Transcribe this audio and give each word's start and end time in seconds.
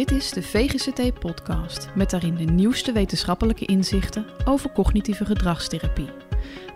Dit 0.00 0.10
is 0.10 0.30
de 0.30 0.42
VGCT-podcast 0.42 1.88
met 1.94 2.10
daarin 2.10 2.34
de 2.34 2.44
nieuwste 2.44 2.92
wetenschappelijke 2.92 3.64
inzichten 3.64 4.26
over 4.44 4.72
cognitieve 4.72 5.24
gedragstherapie. 5.24 6.08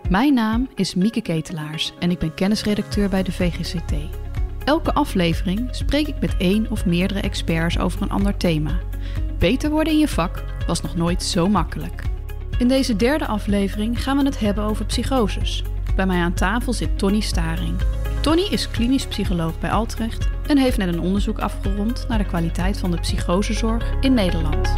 Mijn 0.09 0.33
naam 0.33 0.69
is 0.75 0.95
Mieke 0.95 1.21
Ketelaars 1.21 1.93
en 1.99 2.11
ik 2.11 2.19
ben 2.19 2.33
kennisredacteur 2.33 3.09
bij 3.09 3.23
de 3.23 3.31
VGCT. 3.31 3.93
Elke 4.65 4.93
aflevering 4.93 5.67
spreek 5.71 6.07
ik 6.07 6.19
met 6.19 6.35
één 6.37 6.71
of 6.71 6.85
meerdere 6.85 7.19
experts 7.19 7.79
over 7.79 8.01
een 8.01 8.09
ander 8.09 8.37
thema. 8.37 8.79
Beter 9.39 9.69
worden 9.69 9.93
in 9.93 9.99
je 9.99 10.07
vak 10.07 10.43
was 10.67 10.81
nog 10.81 10.95
nooit 10.95 11.23
zo 11.23 11.49
makkelijk. 11.49 12.03
In 12.57 12.67
deze 12.67 12.95
derde 12.95 13.27
aflevering 13.27 14.03
gaan 14.03 14.17
we 14.17 14.23
het 14.23 14.39
hebben 14.39 14.63
over 14.63 14.85
psychoses. 14.85 15.63
Bij 15.95 16.05
mij 16.05 16.19
aan 16.19 16.33
tafel 16.33 16.73
zit 16.73 16.97
Tony 16.97 17.19
Staring. 17.19 17.77
Tony 18.25 18.47
is 18.49 18.71
klinisch 18.71 19.07
psycholoog 19.07 19.59
bij 19.59 19.71
Altrecht 19.71 20.29
en 20.47 20.57
heeft 20.57 20.77
net 20.77 20.87
een 20.87 20.99
onderzoek 20.99 21.39
afgerond 21.39 22.05
naar 22.07 22.17
de 22.17 22.25
kwaliteit 22.25 22.77
van 22.77 22.91
de 22.91 22.99
psychosezorg 22.99 23.93
in 24.01 24.13
Nederland. 24.13 24.73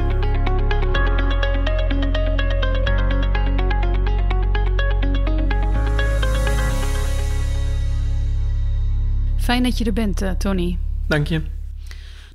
Fijn 9.38 9.64
dat 9.64 9.78
je 9.78 9.86
er 9.86 9.94
bent, 9.94 10.22
uh, 10.22 10.32
Tony. 10.32 10.78
Dank 11.08 11.28
je. 11.28 11.42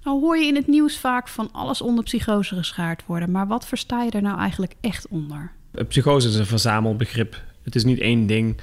Nou 0.05 0.21
hoor 0.21 0.37
je 0.37 0.47
in 0.47 0.55
het 0.55 0.67
nieuws 0.67 0.99
vaak 0.99 1.29
van 1.29 1.49
alles 1.53 1.83
onder 1.83 2.05
psychose 2.05 2.55
geschaard 2.55 3.07
worden, 3.07 3.31
maar 3.31 3.47
wat 3.47 3.67
versta 3.67 4.03
je 4.03 4.11
er 4.11 4.23
nou 4.23 4.39
eigenlijk 4.39 4.75
echt 4.81 5.09
onder? 5.09 5.53
Psychose 5.89 6.29
is 6.29 6.35
een 6.35 6.47
verzamelbegrip. 6.47 7.43
Het 7.63 7.75
is 7.75 7.85
niet 7.85 7.99
één 7.99 8.27
ding. 8.27 8.61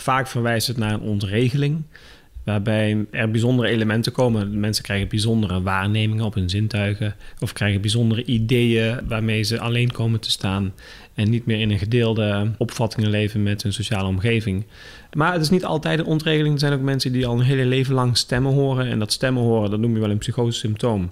Vaak 0.00 0.26
verwijst 0.26 0.66
het 0.66 0.76
naar 0.76 0.92
een 0.92 1.00
ontregeling 1.00 1.82
waarbij 2.44 3.06
er 3.10 3.30
bijzondere 3.30 3.68
elementen 3.68 4.12
komen. 4.12 4.60
Mensen 4.60 4.84
krijgen 4.84 5.08
bijzondere 5.08 5.62
waarnemingen 5.62 6.24
op 6.24 6.34
hun 6.34 6.50
zintuigen 6.50 7.14
of 7.40 7.52
krijgen 7.52 7.80
bijzondere 7.80 8.24
ideeën 8.24 9.00
waarmee 9.08 9.42
ze 9.42 9.60
alleen 9.60 9.92
komen 9.92 10.20
te 10.20 10.30
staan 10.30 10.72
en 11.14 11.30
niet 11.30 11.46
meer 11.46 11.60
in 11.60 11.70
een 11.70 11.78
gedeelde 11.78 12.50
opvattingen 12.58 13.10
leven 13.10 13.42
met 13.42 13.62
hun 13.62 13.72
sociale 13.72 14.08
omgeving. 14.08 14.64
Maar 15.12 15.32
het 15.32 15.42
is 15.42 15.50
niet 15.50 15.64
altijd 15.64 15.98
een 15.98 16.04
ontregeling. 16.04 16.54
Er 16.54 16.60
zijn 16.60 16.72
ook 16.72 16.80
mensen 16.80 17.12
die 17.12 17.26
al 17.26 17.38
een 17.38 17.44
hele 17.44 17.66
leven 17.66 17.94
lang 17.94 18.16
stemmen 18.16 18.52
horen 18.52 18.86
en 18.86 18.98
dat 18.98 19.12
stemmen 19.12 19.42
horen, 19.42 19.70
dat 19.70 19.80
noem 19.80 19.94
je 19.94 20.00
wel 20.00 20.10
een 20.10 20.18
psychosesymptoom. 20.18 21.10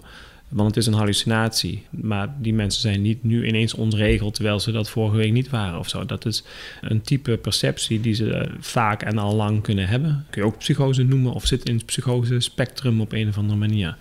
Want 0.48 0.69
het 0.69 0.77
is 0.77 0.86
een 0.86 0.98
hallucinatie. 0.98 1.84
Maar 1.91 2.34
die 2.39 2.55
mensen 2.55 2.80
zijn 2.80 3.02
niet 3.02 3.25
nu 3.25 3.47
ineens 3.47 3.75
ontregeld 3.75 4.34
terwijl 4.34 4.61
ze 4.61 4.72
dat 4.72 4.91
vorige 4.91 5.16
week 5.16 5.33
niet 5.33 5.50
waren 5.50 5.78
of 5.78 5.88
zo. 5.88 6.06
Dat 6.06 6.27
is 6.27 6.44
een 6.80 7.00
type 7.00 7.36
perceptie 7.36 8.00
die 8.00 8.14
ze 8.14 8.48
vaak 8.61 9.03
en 9.03 9.19
al 9.19 9.34
lang 9.34 9.62
kunnen 9.62 9.88
hebben. 9.88 10.27
Kun 10.30 10.42
je 10.42 10.48
ook 10.48 10.58
psychose 10.58 11.03
noemen 11.03 11.33
of 11.33 11.47
zit 11.47 11.69
in 11.69 11.77
het 11.77 11.86
psychose 11.86 12.41
spectrum 12.41 13.00
op 13.00 13.12
een 13.12 13.28
of 13.28 13.38
andere 13.38 13.58
manier. 13.58 13.97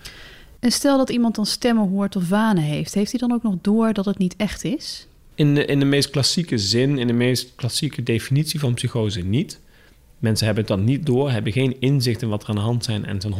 En 0.59 0.71
stel 0.71 0.97
dat 0.97 1.09
iemand 1.09 1.35
dan 1.35 1.45
stemmen 1.45 1.89
hoort 1.89 2.15
of 2.15 2.29
wanen 2.29 2.63
heeft, 2.63 2.93
heeft 2.93 3.11
hij 3.11 3.19
dan 3.19 3.31
ook 3.31 3.43
nog 3.43 3.55
door 3.61 3.93
dat 3.93 4.05
het 4.05 4.17
niet 4.17 4.35
echt 4.37 4.63
is? 4.63 5.07
In 5.35 5.55
de, 5.55 5.65
in 5.65 5.80
de 5.80 5.85
meest 5.85 6.09
klassieke 6.09 6.57
zin, 6.57 6.97
in 6.97 7.07
de 7.07 7.13
meest 7.13 7.55
klassieke 7.55 8.03
definitie 8.03 8.59
van 8.59 8.73
psychose 8.73 9.21
niet. 9.21 9.59
Mensen 10.19 10.45
hebben 10.45 10.63
het 10.63 10.73
dan 10.75 10.83
niet 10.83 11.05
door, 11.05 11.31
hebben 11.31 11.52
geen 11.52 11.80
inzicht 11.80 12.21
in 12.21 12.30
wat 12.30 12.43
er 12.43 12.49
aan 12.49 12.55
de 12.55 12.61
hand 12.61 12.83
zijn 12.83 13.05
en 13.05 13.21
zijn 13.21 13.33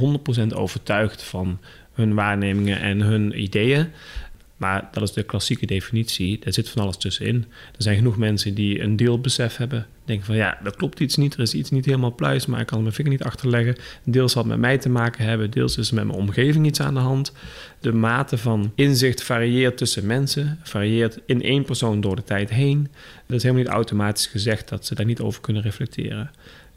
100% 0.52 0.56
overtuigd 0.56 1.24
van 1.24 1.60
hun 1.96 2.14
waarnemingen 2.14 2.80
en 2.82 3.02
hun 3.02 3.42
ideeën. 3.42 3.88
Maar 4.58 4.88
dat 4.92 5.04
is 5.04 5.14
de 5.14 5.24
klassieke 5.24 5.66
definitie. 5.66 6.40
Daar 6.40 6.54
zit 6.54 6.70
van 6.70 6.82
alles 6.82 6.98
tussenin. 6.98 7.46
Er 7.78 7.84
zijn 7.84 7.96
genoeg 7.96 8.18
mensen 8.18 8.54
die 8.54 8.82
een 8.82 8.96
deelbesef 8.96 9.58
hebben. 9.58 9.88
Denken 10.06 10.26
van 10.26 10.36
ja, 10.36 10.58
dat 10.64 10.76
klopt 10.76 11.00
iets 11.00 11.16
niet. 11.16 11.34
Er 11.34 11.40
is 11.40 11.54
iets 11.54 11.72
niet 11.72 11.86
helemaal 11.86 12.16
pluis, 12.16 12.46
maar 12.46 12.60
ik 12.60 12.66
kan 12.66 12.82
mijn 12.82 12.94
vinger 12.94 13.12
niet 13.12 13.24
achterleggen. 13.24 13.76
Deels 14.04 14.32
zal 14.32 14.42
het 14.42 14.52
met 14.52 14.60
mij 14.60 14.78
te 14.78 14.90
maken 14.90 15.26
hebben. 15.26 15.52
Deels 15.52 15.78
is 15.78 15.90
er 15.90 15.96
met 15.96 16.06
mijn 16.06 16.18
omgeving 16.18 16.66
iets 16.66 16.80
aan 16.80 16.94
de 16.94 17.00
hand. 17.00 17.34
De 17.80 17.94
mate 17.94 18.38
van 18.38 18.72
inzicht 18.76 19.24
varieert 19.24 19.78
tussen 19.78 20.06
mensen. 20.06 20.60
Varieert 20.64 21.20
in 21.26 21.42
één 21.42 21.64
persoon 21.64 22.02
door 22.02 22.16
de 22.16 22.24
tijd 22.24 22.50
heen. 22.50 22.88
Dat 23.28 23.38
is 23.38 23.44
helemaal 23.44 23.64
niet 23.64 23.74
automatisch 23.74 24.28
gezegd 24.28 24.70
dat 24.70 24.86
ze 24.86 24.96
daar 24.96 25.06
niet 25.06 25.22
over 25.22 25.42
kunnen 25.42 25.62
reflecteren. 25.62 26.32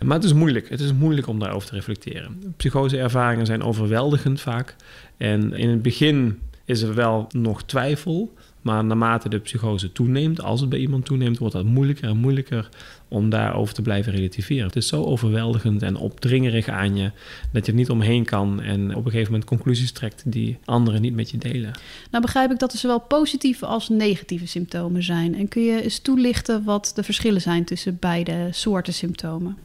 Maar 0.05 0.17
het 0.17 0.25
is 0.25 0.33
moeilijk. 0.33 0.69
Het 0.69 0.81
is 0.81 0.93
moeilijk 0.93 1.27
om 1.27 1.39
daarover 1.39 1.69
te 1.69 1.75
reflecteren. 1.75 2.55
Psychoseervaringen 2.57 3.47
zijn 3.47 3.63
overweldigend 3.63 4.41
vaak. 4.41 4.77
En 5.17 5.53
in 5.53 5.69
het 5.69 5.83
begin 5.83 6.39
is 6.65 6.83
er 6.83 6.95
wel 6.95 7.27
nog 7.33 7.63
twijfel. 7.63 8.33
Maar 8.63 8.85
naarmate 8.85 9.29
de 9.29 9.39
psychose 9.39 9.93
toeneemt, 9.93 10.43
als 10.43 10.61
het 10.61 10.69
bij 10.69 10.79
iemand 10.79 11.05
toeneemt, 11.05 11.39
wordt 11.39 11.55
dat 11.55 11.65
moeilijker 11.65 12.09
en 12.09 12.17
moeilijker 12.17 12.69
om 13.09 13.31
daarover 13.31 13.75
te 13.75 13.83
blijven 13.83 14.13
relativeren. 14.13 14.67
Het 14.67 14.77
is 14.77 14.89
zo 14.89 15.05
overweldigend 15.05 15.83
en 15.83 15.97
opdringerig 15.97 16.69
aan 16.69 16.97
je 16.97 17.11
dat 17.53 17.67
je 17.67 17.73
er 17.73 17.79
niet 17.79 17.91
omheen 17.91 18.25
kan 18.25 18.61
en 18.61 18.95
op 18.95 19.05
een 19.05 19.11
gegeven 19.11 19.33
moment 19.33 19.49
conclusies 19.49 19.93
trekt 19.93 20.23
die 20.27 20.59
anderen 20.65 21.01
niet 21.01 21.15
met 21.15 21.31
je 21.31 21.39
delen. 21.39 21.71
Nou 22.11 22.23
begrijp 22.23 22.51
ik 22.51 22.59
dat 22.59 22.73
er 22.73 22.79
zowel 22.79 23.01
positieve 23.01 23.67
als 23.67 23.89
negatieve 23.89 24.47
symptomen 24.47 25.03
zijn. 25.03 25.35
En 25.35 25.49
kun 25.49 25.63
je 25.63 25.83
eens 25.83 25.99
toelichten 25.99 26.65
wat 26.65 26.93
de 26.95 27.03
verschillen 27.03 27.41
zijn 27.41 27.65
tussen 27.65 27.97
beide 28.01 28.49
soorten 28.51 28.95
symptomen? 28.95 29.57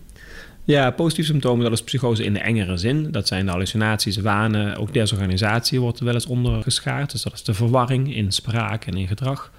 Ja, 0.65 0.91
positieve 0.91 1.29
symptomen, 1.29 1.63
dat 1.63 1.73
is 1.73 1.83
psychose 1.83 2.23
in 2.23 2.33
de 2.33 2.39
engere 2.39 2.77
zin. 2.77 3.11
Dat 3.11 3.27
zijn 3.27 3.45
de 3.45 3.51
hallucinaties, 3.51 4.17
wanen, 4.17 4.77
ook 4.77 4.93
desorganisatie 4.93 5.79
wordt 5.79 5.99
er 5.99 6.05
wel 6.05 6.13
eens 6.13 6.25
onder 6.25 6.63
geschaard. 6.63 7.11
Dus 7.11 7.21
dat 7.21 7.33
is 7.33 7.43
de 7.43 7.53
verwarring 7.53 8.15
in 8.15 8.31
spraak 8.31 8.85
en 8.85 8.93
in 8.93 9.07
gedrag. 9.07 9.51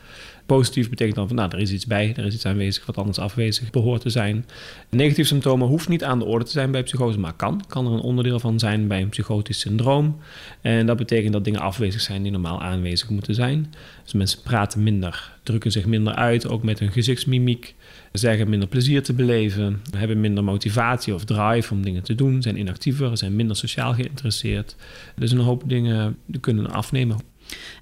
Positief 0.46 0.90
betekent 0.90 1.16
dan 1.16 1.26
van, 1.26 1.36
nou, 1.36 1.50
er 1.52 1.58
is 1.58 1.72
iets 1.72 1.86
bij, 1.86 2.14
er 2.16 2.24
is 2.24 2.34
iets 2.34 2.46
aanwezig 2.46 2.86
wat 2.86 2.96
anders 2.96 3.18
afwezig 3.18 3.70
behoort 3.70 4.00
te 4.00 4.10
zijn. 4.10 4.46
Negatieve 4.90 5.28
symptomen 5.28 5.68
hoeft 5.68 5.88
niet 5.88 6.04
aan 6.04 6.18
de 6.18 6.24
orde 6.24 6.44
te 6.44 6.50
zijn 6.50 6.70
bij 6.70 6.82
psychose, 6.82 7.18
maar 7.18 7.32
kan. 7.32 7.64
Kan 7.68 7.86
er 7.86 7.92
een 7.92 8.00
onderdeel 8.00 8.40
van 8.40 8.58
zijn 8.58 8.88
bij 8.88 9.02
een 9.02 9.08
psychotisch 9.08 9.60
syndroom. 9.60 10.18
En 10.60 10.86
dat 10.86 10.96
betekent 10.96 11.32
dat 11.32 11.44
dingen 11.44 11.60
afwezig 11.60 12.00
zijn 12.00 12.22
die 12.22 12.32
normaal 12.32 12.62
aanwezig 12.62 13.08
moeten 13.08 13.34
zijn. 13.34 13.74
Dus 14.02 14.12
mensen 14.12 14.42
praten 14.42 14.82
minder, 14.82 15.32
drukken 15.42 15.72
zich 15.72 15.86
minder 15.86 16.14
uit, 16.14 16.48
ook 16.48 16.62
met 16.62 16.78
hun 16.78 16.92
gezichtsmimiek. 16.92 17.74
Zeggen 18.18 18.50
minder 18.50 18.68
plezier 18.68 19.02
te 19.02 19.12
beleven, 19.12 19.82
hebben 19.96 20.20
minder 20.20 20.44
motivatie 20.44 21.14
of 21.14 21.24
drive 21.24 21.72
om 21.72 21.82
dingen 21.82 22.02
te 22.02 22.14
doen, 22.14 22.42
zijn 22.42 22.58
inactiever, 22.58 23.16
zijn 23.16 23.36
minder 23.36 23.56
sociaal 23.56 23.94
geïnteresseerd. 23.94 24.76
Dus 25.16 25.30
een 25.30 25.38
hoop 25.38 25.62
dingen 25.66 26.16
kunnen 26.40 26.70
afnemen. 26.70 27.18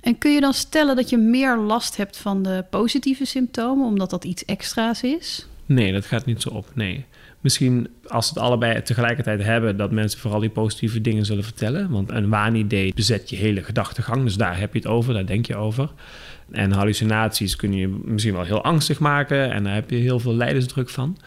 En 0.01 0.19
kun 0.19 0.33
je 0.33 0.41
dan 0.41 0.55
stellen 0.55 0.97
dat 0.97 1.11
je 1.11 1.17
meer 1.17 1.57
last 1.57 1.97
hebt 1.97 2.17
van 2.17 2.43
de 2.43 2.65
positieve 2.71 3.25
symptomen, 3.25 3.87
omdat 3.87 4.11
dat 4.11 4.25
iets 4.25 4.45
extra's 4.45 5.03
is? 5.03 5.47
Nee, 5.67 5.93
dat 5.93 6.07
gaat 6.07 6.27
niet 6.27 6.43
zo 6.43 6.49
op. 6.49 6.71
Nee. 6.75 7.05
Misschien 7.43 7.89
als 8.07 8.27
ze 8.27 8.35
het 8.35 8.43
allebei 8.43 8.83
tegelijkertijd 8.83 9.43
hebben, 9.43 9.77
dat 9.77 9.91
mensen 9.91 10.21
vooral 10.21 10.41
die 10.41 10.51
positieve 10.51 11.01
dingen 11.01 11.25
zullen 11.25 11.45
vertellen. 11.45 11.91
Want 11.91 12.11
een 12.11 12.29
waanidee 12.29 12.93
bezet 12.95 13.31
je 13.31 13.37
hele 13.37 13.63
gedachtegang, 13.63 14.25
dus 14.25 14.37
daar 14.37 14.59
heb 14.59 14.73
je 14.73 14.79
het 14.79 14.89
over, 14.89 15.15
daar 15.15 15.27
denk 15.27 15.47
je 15.47 15.57
over. 15.57 15.91
En 16.51 16.73
hallucinaties 16.73 17.57
kunnen 17.57 17.79
je 17.79 17.89
misschien 18.05 18.35
wel 18.35 18.45
heel 18.45 18.65
angstig 18.65 18.99
maken 18.99 19.53
en 19.53 19.65
daar 19.65 19.75
heb 19.75 19.91
je 19.91 19.97
heel 19.97 20.21
veel 20.21 20.35
lijdensdruk 20.35 20.89
van. 20.89 21.19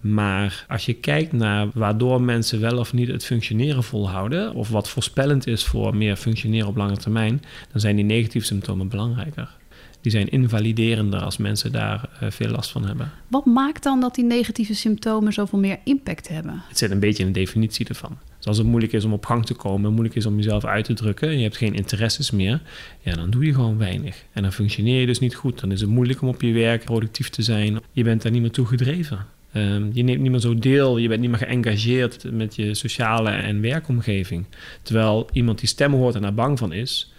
Maar 0.00 0.64
als 0.68 0.86
je 0.86 0.94
kijkt 0.94 1.32
naar 1.32 1.68
waardoor 1.74 2.22
mensen 2.22 2.60
wel 2.60 2.78
of 2.78 2.92
niet 2.92 3.08
het 3.08 3.24
functioneren 3.24 3.82
volhouden, 3.82 4.54
of 4.54 4.68
wat 4.68 4.88
voorspellend 4.88 5.46
is 5.46 5.64
voor 5.64 5.96
meer 5.96 6.16
functioneren 6.16 6.68
op 6.68 6.76
lange 6.76 6.96
termijn, 6.96 7.42
dan 7.72 7.80
zijn 7.80 7.96
die 7.96 8.04
negatieve 8.04 8.46
symptomen 8.46 8.88
belangrijker. 8.88 9.60
Die 10.02 10.12
zijn 10.12 10.28
invaliderender 10.28 11.20
als 11.20 11.36
mensen 11.36 11.72
daar 11.72 12.08
uh, 12.22 12.30
veel 12.30 12.50
last 12.50 12.70
van 12.70 12.86
hebben. 12.86 13.10
Wat 13.28 13.44
maakt 13.44 13.82
dan 13.82 14.00
dat 14.00 14.14
die 14.14 14.24
negatieve 14.24 14.74
symptomen 14.74 15.32
zoveel 15.32 15.58
meer 15.58 15.78
impact 15.84 16.28
hebben? 16.28 16.62
Het 16.68 16.78
zit 16.78 16.90
een 16.90 17.00
beetje 17.00 17.24
in 17.24 17.32
de 17.32 17.38
definitie 17.38 17.88
ervan. 17.88 18.18
Dus 18.38 18.46
als 18.46 18.58
het 18.58 18.66
moeilijk 18.66 18.92
is 18.92 19.04
om 19.04 19.12
op 19.12 19.26
gang 19.26 19.46
te 19.46 19.54
komen, 19.54 19.92
moeilijk 19.92 20.14
is 20.14 20.26
om 20.26 20.36
jezelf 20.36 20.64
uit 20.64 20.84
te 20.84 20.94
drukken, 20.94 21.28
en 21.28 21.36
je 21.36 21.42
hebt 21.42 21.56
geen 21.56 21.74
interesses 21.74 22.30
meer, 22.30 22.62
ja, 23.00 23.14
dan 23.14 23.30
doe 23.30 23.44
je 23.44 23.54
gewoon 23.54 23.78
weinig. 23.78 24.24
En 24.32 24.42
dan 24.42 24.52
functioneer 24.52 25.00
je 25.00 25.06
dus 25.06 25.18
niet 25.18 25.34
goed. 25.34 25.60
Dan 25.60 25.72
is 25.72 25.80
het 25.80 25.90
moeilijk 25.90 26.22
om 26.22 26.28
op 26.28 26.42
je 26.42 26.52
werk 26.52 26.84
productief 26.84 27.28
te 27.28 27.42
zijn. 27.42 27.80
Je 27.92 28.04
bent 28.04 28.22
daar 28.22 28.32
niet 28.32 28.40
meer 28.40 28.50
toe 28.50 28.66
gedreven. 28.66 29.26
Um, 29.56 29.90
je 29.92 30.02
neemt 30.02 30.20
niet 30.20 30.30
meer 30.30 30.40
zo 30.40 30.54
deel, 30.54 30.98
je 30.98 31.08
bent 31.08 31.20
niet 31.20 31.30
meer 31.30 31.38
geëngageerd 31.38 32.32
met 32.32 32.56
je 32.56 32.74
sociale 32.74 33.30
en 33.30 33.60
werkomgeving. 33.60 34.44
Terwijl 34.82 35.28
iemand 35.32 35.58
die 35.58 35.68
stemmen 35.68 35.98
hoort 35.98 36.14
en 36.14 36.22
daar 36.22 36.34
bang 36.34 36.58
van 36.58 36.72
is, 36.72 37.11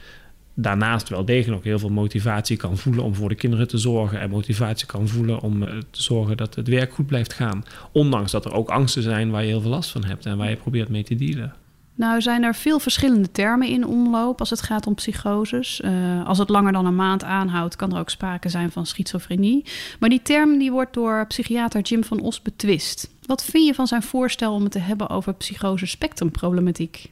daarnaast 0.53 1.09
wel 1.09 1.25
degelijk 1.25 1.57
ook 1.57 1.63
heel 1.63 1.79
veel 1.79 1.89
motivatie 1.89 2.57
kan 2.57 2.77
voelen 2.77 3.03
om 3.03 3.15
voor 3.15 3.29
de 3.29 3.35
kinderen 3.35 3.67
te 3.67 3.77
zorgen 3.77 4.19
en 4.19 4.29
motivatie 4.29 4.87
kan 4.87 5.07
voelen 5.07 5.39
om 5.39 5.63
eh, 5.63 5.77
te 5.89 6.03
zorgen 6.03 6.37
dat 6.37 6.55
het 6.55 6.67
werk 6.67 6.93
goed 6.93 7.07
blijft 7.07 7.33
gaan. 7.33 7.65
Ondanks 7.91 8.31
dat 8.31 8.45
er 8.45 8.53
ook 8.53 8.69
angsten 8.69 9.03
zijn 9.03 9.31
waar 9.31 9.41
je 9.41 9.47
heel 9.47 9.61
veel 9.61 9.69
last 9.69 9.91
van 9.91 10.03
hebt 10.03 10.25
en 10.25 10.37
waar 10.37 10.49
je 10.49 10.55
probeert 10.55 10.89
mee 10.89 11.03
te 11.03 11.15
dealen. 11.15 11.53
Nou 11.95 12.21
zijn 12.21 12.43
er 12.43 12.55
veel 12.55 12.79
verschillende 12.79 13.31
termen 13.31 13.67
in 13.67 13.87
omloop 13.87 14.39
als 14.39 14.49
het 14.49 14.61
gaat 14.61 14.87
om 14.87 14.95
psychoses. 14.95 15.81
Uh, 15.85 16.27
als 16.27 16.37
het 16.37 16.49
langer 16.49 16.71
dan 16.71 16.85
een 16.85 16.95
maand 16.95 17.23
aanhoudt, 17.23 17.75
kan 17.75 17.93
er 17.93 17.99
ook 17.99 18.09
sprake 18.09 18.49
zijn 18.49 18.71
van 18.71 18.85
schizofrenie. 18.85 19.65
Maar 19.99 20.09
die 20.09 20.21
term 20.21 20.57
die 20.57 20.71
wordt 20.71 20.93
door 20.93 21.27
psychiater 21.27 21.81
Jim 21.81 22.03
van 22.03 22.19
Os 22.19 22.41
betwist. 22.41 23.09
Wat 23.25 23.43
vind 23.43 23.65
je 23.65 23.73
van 23.73 23.87
zijn 23.87 24.03
voorstel 24.03 24.53
om 24.53 24.63
het 24.63 24.71
te 24.71 24.79
hebben 24.79 25.09
over 25.09 25.33
psychose 25.33 25.85
spectrumproblematiek? 25.85 27.09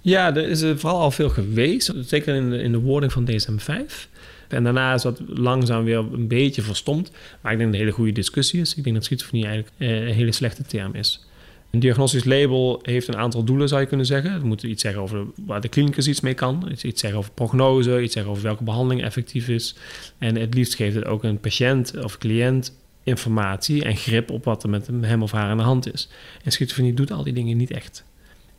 Ja, 0.00 0.36
er 0.36 0.48
is 0.48 0.64
vooral 0.74 1.00
al 1.00 1.10
veel 1.10 1.28
geweest, 1.28 1.92
zeker 2.00 2.34
in 2.34 2.50
de, 2.50 2.58
in 2.58 2.72
de 2.72 2.78
wording 2.78 3.12
van 3.12 3.28
DSM-5. 3.30 4.08
En 4.48 4.64
daarna 4.64 4.94
is 4.94 5.02
dat 5.02 5.20
langzaam 5.26 5.84
weer 5.84 5.98
een 5.98 6.28
beetje 6.28 6.62
verstomd. 6.62 7.10
Maar 7.40 7.52
ik 7.52 7.58
denk 7.58 7.58
dat 7.58 7.60
het 7.60 7.74
een 7.74 7.80
hele 7.80 7.90
goede 7.90 8.12
discussie 8.12 8.60
is. 8.60 8.74
Ik 8.74 8.84
denk 8.84 8.96
dat 8.96 9.04
schizofrenie 9.04 9.46
eigenlijk 9.46 9.76
eh, 9.78 10.06
een 10.06 10.14
hele 10.14 10.32
slechte 10.32 10.62
term 10.62 10.94
is. 10.94 11.26
Een 11.70 11.80
diagnostisch 11.80 12.24
label 12.24 12.80
heeft 12.82 13.08
een 13.08 13.16
aantal 13.16 13.44
doelen, 13.44 13.68
zou 13.68 13.80
je 13.80 13.86
kunnen 13.86 14.06
zeggen. 14.06 14.32
Het 14.32 14.42
moet 14.42 14.62
iets 14.62 14.82
zeggen 14.82 15.02
over 15.02 15.24
waar 15.46 15.60
de 15.60 15.68
klinicus 15.68 16.08
iets 16.08 16.20
mee 16.20 16.34
kan. 16.34 16.72
Iets 16.82 17.00
zeggen 17.00 17.18
over 17.18 17.30
prognose, 17.30 18.02
iets 18.02 18.12
zeggen 18.12 18.32
over 18.32 18.44
welke 18.44 18.64
behandeling 18.64 19.02
effectief 19.02 19.48
is. 19.48 19.76
En 20.18 20.36
het 20.36 20.54
liefst 20.54 20.74
geeft 20.74 20.94
het 20.94 21.04
ook 21.04 21.24
een 21.24 21.40
patiënt 21.40 22.02
of 22.02 22.18
cliënt 22.18 22.76
informatie 23.02 23.84
en 23.84 23.96
grip 23.96 24.30
op 24.30 24.44
wat 24.44 24.62
er 24.62 24.68
met 24.68 24.88
hem 25.00 25.22
of 25.22 25.32
haar 25.32 25.50
aan 25.50 25.56
de 25.56 25.62
hand 25.62 25.92
is. 25.92 26.08
En 26.44 26.52
schizofrenie 26.52 26.94
doet 26.94 27.12
al 27.12 27.24
die 27.24 27.32
dingen 27.32 27.56
niet 27.56 27.70
echt. 27.70 28.04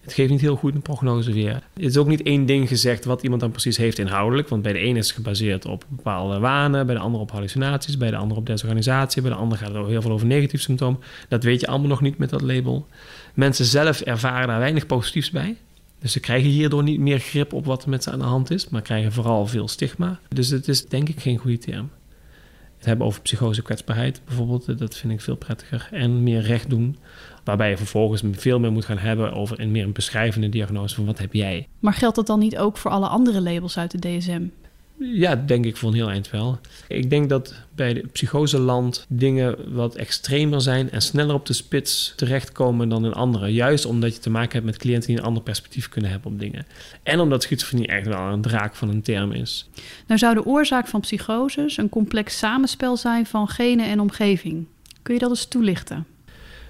Het 0.07 0.15
geeft 0.15 0.29
niet 0.29 0.41
heel 0.41 0.55
goed 0.55 0.75
een 0.75 0.81
prognose 0.81 1.31
weer. 1.31 1.53
Het 1.53 1.83
is 1.83 1.97
ook 1.97 2.07
niet 2.07 2.21
één 2.21 2.45
ding 2.45 2.67
gezegd 2.67 3.05
wat 3.05 3.23
iemand 3.23 3.41
dan 3.41 3.51
precies 3.51 3.77
heeft 3.77 3.99
inhoudelijk. 3.99 4.47
Want 4.47 4.61
bij 4.61 4.73
de 4.73 4.79
ene 4.79 4.99
is 4.99 5.07
het 5.07 5.15
gebaseerd 5.15 5.65
op 5.65 5.85
bepaalde 5.87 6.39
wanen, 6.39 6.85
bij 6.85 6.95
de 6.95 7.01
andere 7.01 7.23
op 7.23 7.31
hallucinaties, 7.31 7.97
bij 7.97 8.09
de 8.09 8.15
andere 8.15 8.39
op 8.39 8.45
desorganisatie, 8.45 9.21
bij 9.21 9.31
de 9.31 9.37
andere 9.37 9.63
gaat 9.63 9.73
het 9.73 9.87
heel 9.87 10.01
veel 10.01 10.11
over 10.11 10.27
negatief 10.27 10.61
symptoom. 10.61 10.99
Dat 11.27 11.43
weet 11.43 11.59
je 11.59 11.67
allemaal 11.67 11.87
nog 11.87 12.01
niet 12.01 12.17
met 12.17 12.29
dat 12.29 12.41
label. 12.41 12.87
Mensen 13.33 13.65
zelf 13.65 14.01
ervaren 14.01 14.47
daar 14.47 14.59
weinig 14.59 14.85
positiefs 14.85 15.29
bij. 15.31 15.57
Dus 15.99 16.11
ze 16.11 16.19
krijgen 16.19 16.49
hierdoor 16.49 16.83
niet 16.83 16.99
meer 16.99 17.19
grip 17.19 17.53
op 17.53 17.65
wat 17.65 17.83
er 17.83 17.89
met 17.89 18.03
ze 18.03 18.11
aan 18.11 18.19
de 18.19 18.25
hand 18.25 18.51
is, 18.51 18.69
maar 18.69 18.81
krijgen 18.81 19.11
vooral 19.11 19.47
veel 19.47 19.67
stigma. 19.67 20.19
Dus 20.29 20.49
het 20.49 20.67
is 20.67 20.87
denk 20.87 21.09
ik 21.09 21.19
geen 21.19 21.37
goede 21.37 21.57
term. 21.57 21.89
Het 22.77 22.85
hebben 22.85 23.05
over 23.05 23.21
psychose 23.21 23.61
kwetsbaarheid 23.61 24.21
bijvoorbeeld, 24.25 24.79
dat 24.79 24.97
vind 24.97 25.13
ik 25.13 25.21
veel 25.21 25.35
prettiger. 25.35 25.87
En 25.91 26.23
meer 26.23 26.41
recht 26.41 26.69
doen 26.69 26.97
Waarbij 27.47 27.69
je 27.69 27.77
vervolgens 27.77 28.23
veel 28.31 28.59
meer 28.59 28.71
moet 28.71 28.85
gaan 28.85 28.97
hebben 28.97 29.33
over 29.33 29.59
een 29.59 29.71
meer 29.71 29.83
een 29.83 29.93
beschrijvende 29.93 30.49
diagnose 30.49 30.95
van 30.95 31.05
wat 31.05 31.17
heb 31.17 31.33
jij. 31.33 31.67
Maar 31.79 31.93
geldt 31.93 32.15
dat 32.15 32.27
dan 32.27 32.39
niet 32.39 32.57
ook 32.57 32.77
voor 32.77 32.91
alle 32.91 33.07
andere 33.07 33.41
labels 33.41 33.77
uit 33.77 33.91
de 33.91 34.17
DSM? 34.17 34.45
Ja, 34.99 35.35
denk 35.35 35.65
ik 35.65 35.77
voor 35.77 35.89
een 35.89 35.95
heel 35.95 36.09
eind 36.09 36.29
wel. 36.29 36.59
Ik 36.87 37.09
denk 37.09 37.29
dat 37.29 37.53
bij 37.75 37.93
de 37.93 38.07
psychoseland 38.11 39.05
dingen 39.09 39.73
wat 39.73 39.95
extremer 39.95 40.61
zijn 40.61 40.91
en 40.91 41.01
sneller 41.01 41.35
op 41.35 41.45
de 41.45 41.53
spits 41.53 42.13
terechtkomen 42.15 42.89
dan 42.89 43.05
in 43.05 43.13
andere. 43.13 43.53
Juist 43.53 43.85
omdat 43.85 44.13
je 44.13 44.19
te 44.19 44.29
maken 44.29 44.51
hebt 44.51 44.65
met 44.65 44.77
cliënten 44.77 45.07
die 45.07 45.17
een 45.17 45.23
ander 45.23 45.43
perspectief 45.43 45.89
kunnen 45.89 46.11
hebben 46.11 46.31
op 46.31 46.39
dingen. 46.39 46.65
En 47.03 47.19
omdat 47.19 47.43
schizofrenie 47.43 47.87
echt 47.87 48.07
wel 48.07 48.19
een 48.19 48.41
draak 48.41 48.75
van 48.75 48.89
een 48.89 49.01
term 49.01 49.31
is. 49.31 49.69
Nou 50.07 50.19
zou 50.19 50.33
de 50.33 50.45
oorzaak 50.45 50.87
van 50.87 50.99
psychoses 50.99 51.77
een 51.77 51.89
complex 51.89 52.37
samenspel 52.37 52.97
zijn 52.97 53.25
van 53.25 53.47
genen 53.47 53.85
en 53.85 53.99
omgeving. 53.99 54.65
Kun 55.01 55.13
je 55.13 55.19
dat 55.19 55.29
eens 55.29 55.45
toelichten? 55.45 56.05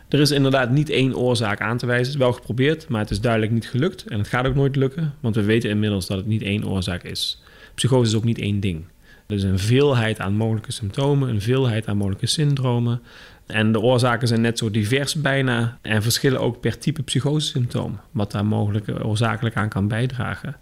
Er 0.10 0.20
is 0.20 0.32
inderdaad 0.32 0.70
niet 0.70 0.90
één 0.90 1.18
oorzaak 1.18 1.62
aan 1.62 1.78
te 1.78 1.86
wijzen. 1.86 2.06
Het 2.06 2.14
is 2.14 2.22
wel 2.22 2.34
geprobeerd, 2.34 2.88
maar 2.88 3.02
het 3.02 3.12
is 3.12 3.22
duidelijk 3.22 3.52
niet 3.52 3.70
gelukt. 3.70 4.06
En 4.06 4.18
het 4.18 4.28
gaat 4.28 4.46
ook 4.46 4.56
nooit 4.56 4.76
lukken, 4.76 5.14
want 5.20 5.36
we 5.36 5.44
weten 5.44 5.70
inmiddels 5.70 6.08
dat 6.08 6.18
het 6.18 6.28
niet 6.28 6.42
één 6.42 6.68
oorzaak 6.68 7.04
is. 7.04 7.42
Psychose 7.78 8.10
is 8.10 8.16
ook 8.16 8.24
niet 8.24 8.40
één 8.40 8.60
ding. 8.60 8.86
Er 9.28 9.36
is 9.36 9.44
een 9.44 9.60
veelheid 9.60 10.20
aan 10.20 10.34
mogelijke 10.34 10.72
symptomen, 10.72 11.30
een 11.30 11.42
veelheid 11.42 11.88
aan 11.88 11.98
mogelijke 11.98 12.28
syndromen. 12.28 13.02
En 13.46 13.72
de 13.72 13.80
oorzaken 13.80 14.28
zijn 14.28 14.42
net 14.42 14.58
zo 14.58 14.72
divers 14.72 15.16
bijna 15.16 15.78
en 15.82 16.02
verschillen 16.02 16.40
ook 16.40 16.60
per 16.60 16.78
type 16.78 17.04
psychosesymptoom, 17.04 18.00
wat 18.12 18.32
daar 18.32 18.46
mogelijk 18.46 19.06
oorzakelijk 19.06 19.56
aan 19.56 19.70
kan 19.70 19.88
bijdragen. 19.88 20.56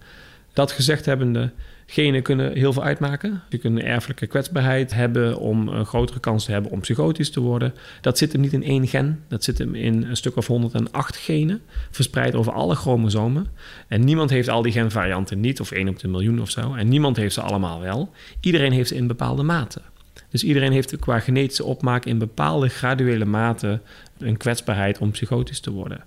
Dat 0.55 0.71
gezegd 0.71 1.05
hebbende, 1.05 1.51
Genen 1.87 2.21
kunnen 2.21 2.53
heel 2.53 2.73
veel 2.73 2.83
uitmaken. 2.83 3.41
Je 3.49 3.57
kunt 3.57 3.79
een 3.79 3.85
erfelijke 3.85 4.27
kwetsbaarheid 4.27 4.93
hebben 4.93 5.37
om 5.37 5.67
een 5.67 5.85
grotere 5.85 6.19
kans 6.19 6.45
te 6.45 6.51
hebben 6.51 6.71
om 6.71 6.79
psychotisch 6.79 7.29
te 7.29 7.39
worden. 7.39 7.73
Dat 8.01 8.17
zit 8.17 8.31
hem 8.31 8.41
niet 8.41 8.53
in 8.53 8.63
één 8.63 8.87
gen, 8.87 9.23
dat 9.27 9.43
zit 9.43 9.57
hem 9.57 9.75
in 9.75 10.03
een 10.03 10.17
stuk 10.17 10.35
of 10.35 10.47
108 10.47 11.17
genen, 11.17 11.61
verspreid 11.91 12.35
over 12.35 12.53
alle 12.53 12.75
chromosomen. 12.75 13.47
En 13.87 14.03
niemand 14.03 14.29
heeft 14.29 14.49
al 14.49 14.61
die 14.61 14.71
genvarianten 14.71 15.39
niet, 15.39 15.59
of 15.59 15.71
1 15.71 15.87
op 15.87 15.99
de 15.99 16.07
miljoen 16.07 16.41
of 16.41 16.49
zo. 16.49 16.73
En 16.73 16.87
niemand 16.87 17.17
heeft 17.17 17.33
ze 17.33 17.41
allemaal 17.41 17.79
wel. 17.79 18.11
Iedereen 18.39 18.71
heeft 18.71 18.89
ze 18.89 18.95
in 18.95 19.07
bepaalde 19.07 19.43
mate. 19.43 19.81
Dus 20.29 20.43
iedereen 20.43 20.71
heeft 20.71 20.99
qua 20.99 21.19
genetische 21.19 21.63
opmaak 21.63 22.05
in 22.05 22.17
bepaalde 22.17 22.67
graduele 22.67 23.25
mate 23.25 23.79
een 24.17 24.37
kwetsbaarheid 24.37 24.97
om 24.97 25.11
psychotisch 25.11 25.59
te 25.59 25.71
worden. 25.71 26.03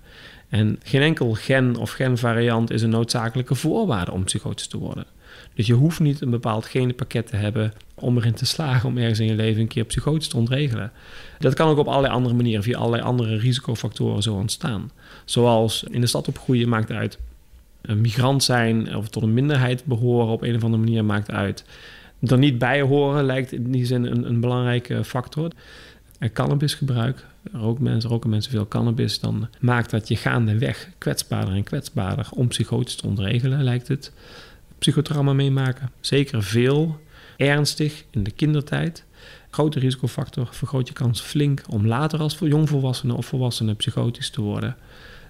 En 0.49 0.79
geen 0.83 1.01
enkel 1.01 1.33
gen 1.33 1.75
of 1.75 1.91
genvariant 1.91 2.71
is 2.71 2.81
een 2.81 2.89
noodzakelijke 2.89 3.55
voorwaarde 3.55 4.11
om 4.11 4.23
psychotisch 4.23 4.67
te 4.67 4.77
worden. 4.77 5.05
Dus 5.53 5.67
je 5.67 5.73
hoeft 5.73 5.99
niet 5.99 6.21
een 6.21 6.29
bepaald 6.29 6.65
genenpakket 6.65 7.27
te 7.27 7.35
hebben 7.35 7.73
om 7.93 8.17
erin 8.17 8.33
te 8.33 8.45
slagen 8.45 8.89
om 8.89 8.97
ergens 8.97 9.19
in 9.19 9.25
je 9.25 9.35
leven 9.35 9.61
een 9.61 9.67
keer 9.67 9.83
psychotisch 9.83 10.27
te 10.27 10.37
ontregelen. 10.37 10.91
Dat 11.39 11.53
kan 11.53 11.69
ook 11.69 11.77
op 11.77 11.87
allerlei 11.87 12.13
andere 12.13 12.35
manieren, 12.35 12.63
via 12.63 12.77
allerlei 12.77 13.03
andere 13.03 13.37
risicofactoren 13.37 14.23
zo 14.23 14.35
ontstaan. 14.35 14.91
Zoals 15.25 15.83
in 15.83 16.01
de 16.01 16.07
stad 16.07 16.27
opgroeien 16.27 16.69
maakt 16.69 16.91
uit. 16.91 17.19
Een 17.81 18.01
migrant 18.01 18.43
zijn 18.43 18.95
of 18.95 19.07
tot 19.07 19.23
een 19.23 19.33
minderheid 19.33 19.85
behoren 19.85 20.33
op 20.33 20.41
een 20.41 20.55
of 20.55 20.63
andere 20.63 20.83
manier 20.83 21.05
maakt 21.05 21.31
uit. 21.31 21.63
Er 22.21 22.37
niet 22.37 22.57
bij 22.57 22.81
horen 22.81 23.23
lijkt 23.23 23.51
in 23.51 23.71
die 23.71 23.85
zin 23.85 24.03
een, 24.03 24.29
een 24.29 24.39
belangrijke 24.39 25.03
factor. 25.03 25.51
En 26.19 26.31
cannabisgebruik, 26.31 27.25
roken 27.51 27.83
mensen, 27.83 28.09
roken 28.09 28.29
mensen 28.29 28.51
veel 28.51 28.67
cannabis, 28.67 29.19
dan 29.19 29.47
maakt 29.59 29.89
dat 29.89 30.07
je 30.07 30.15
gaandeweg 30.15 30.89
kwetsbaarder 30.97 31.53
en 31.53 31.63
kwetsbaarder 31.63 32.27
om 32.35 32.47
psychotisch 32.47 32.95
te 32.95 33.07
ontregelen, 33.07 33.63
lijkt 33.63 33.87
het 33.87 34.11
psychotrauma 34.79 35.33
meemaken. 35.33 35.91
Zeker 35.99 36.43
veel, 36.43 36.99
ernstig 37.37 38.03
in 38.09 38.23
de 38.23 38.31
kindertijd. 38.31 39.05
Grote 39.49 39.79
risicofactor 39.79 40.47
vergroot 40.51 40.87
je 40.87 40.93
kans 40.93 41.21
flink 41.21 41.61
om 41.69 41.87
later 41.87 42.19
als 42.19 42.37
jongvolwassene 42.39 43.13
of 43.13 43.25
volwassene 43.25 43.73
psychotisch 43.73 44.29
te 44.29 44.41
worden. 44.41 44.75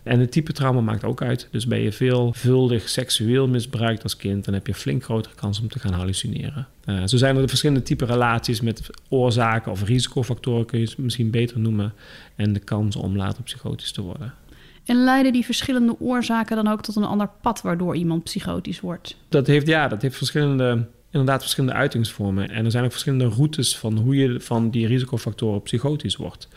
En 0.03 0.19
het 0.19 0.31
type 0.31 0.53
trauma 0.53 0.81
maakt 0.81 1.03
ook 1.03 1.21
uit. 1.21 1.47
Dus 1.51 1.67
ben 1.67 1.79
je 1.79 1.91
veelvuldig 1.91 2.89
seksueel 2.89 3.47
misbruikt 3.47 4.03
als 4.03 4.15
kind, 4.15 4.45
dan 4.45 4.53
heb 4.53 4.67
je 4.67 4.73
flink 4.73 5.03
grotere 5.03 5.35
kans 5.35 5.61
om 5.61 5.67
te 5.67 5.79
gaan 5.79 5.93
hallucineren. 5.93 6.67
Uh, 6.85 7.01
zo 7.05 7.17
zijn 7.17 7.35
er 7.35 7.41
de 7.41 7.47
verschillende 7.47 7.83
type 7.83 8.05
relaties 8.05 8.61
met 8.61 8.89
oorzaken 9.09 9.71
of 9.71 9.83
risicofactoren, 9.83 10.65
kun 10.65 10.79
je 10.79 10.85
het 10.85 10.97
misschien 10.97 11.31
beter 11.31 11.59
noemen, 11.59 11.93
en 12.35 12.53
de 12.53 12.59
kans 12.59 12.95
om 12.95 13.15
later 13.15 13.43
psychotisch 13.43 13.91
te 13.91 14.01
worden. 14.01 14.33
En 14.85 15.03
leiden 15.03 15.33
die 15.33 15.45
verschillende 15.45 15.95
oorzaken 15.99 16.55
dan 16.55 16.67
ook 16.67 16.81
tot 16.81 16.95
een 16.95 17.03
ander 17.03 17.29
pad 17.41 17.61
waardoor 17.61 17.95
iemand 17.95 18.23
psychotisch 18.23 18.79
wordt? 18.79 19.15
Dat 19.29 19.47
heeft, 19.47 19.67
ja, 19.67 19.87
dat 19.87 20.01
heeft 20.01 20.17
verschillende, 20.17 20.85
inderdaad 21.11 21.41
verschillende 21.41 21.75
uitingsvormen. 21.75 22.49
En 22.49 22.65
er 22.65 22.71
zijn 22.71 22.83
ook 22.83 22.91
verschillende 22.91 23.27
routes 23.27 23.77
van 23.77 23.97
hoe 23.97 24.15
je 24.15 24.39
van 24.39 24.69
die 24.69 24.87
risicofactoren 24.87 25.61
psychotisch 25.61 26.15
wordt. 26.15 26.47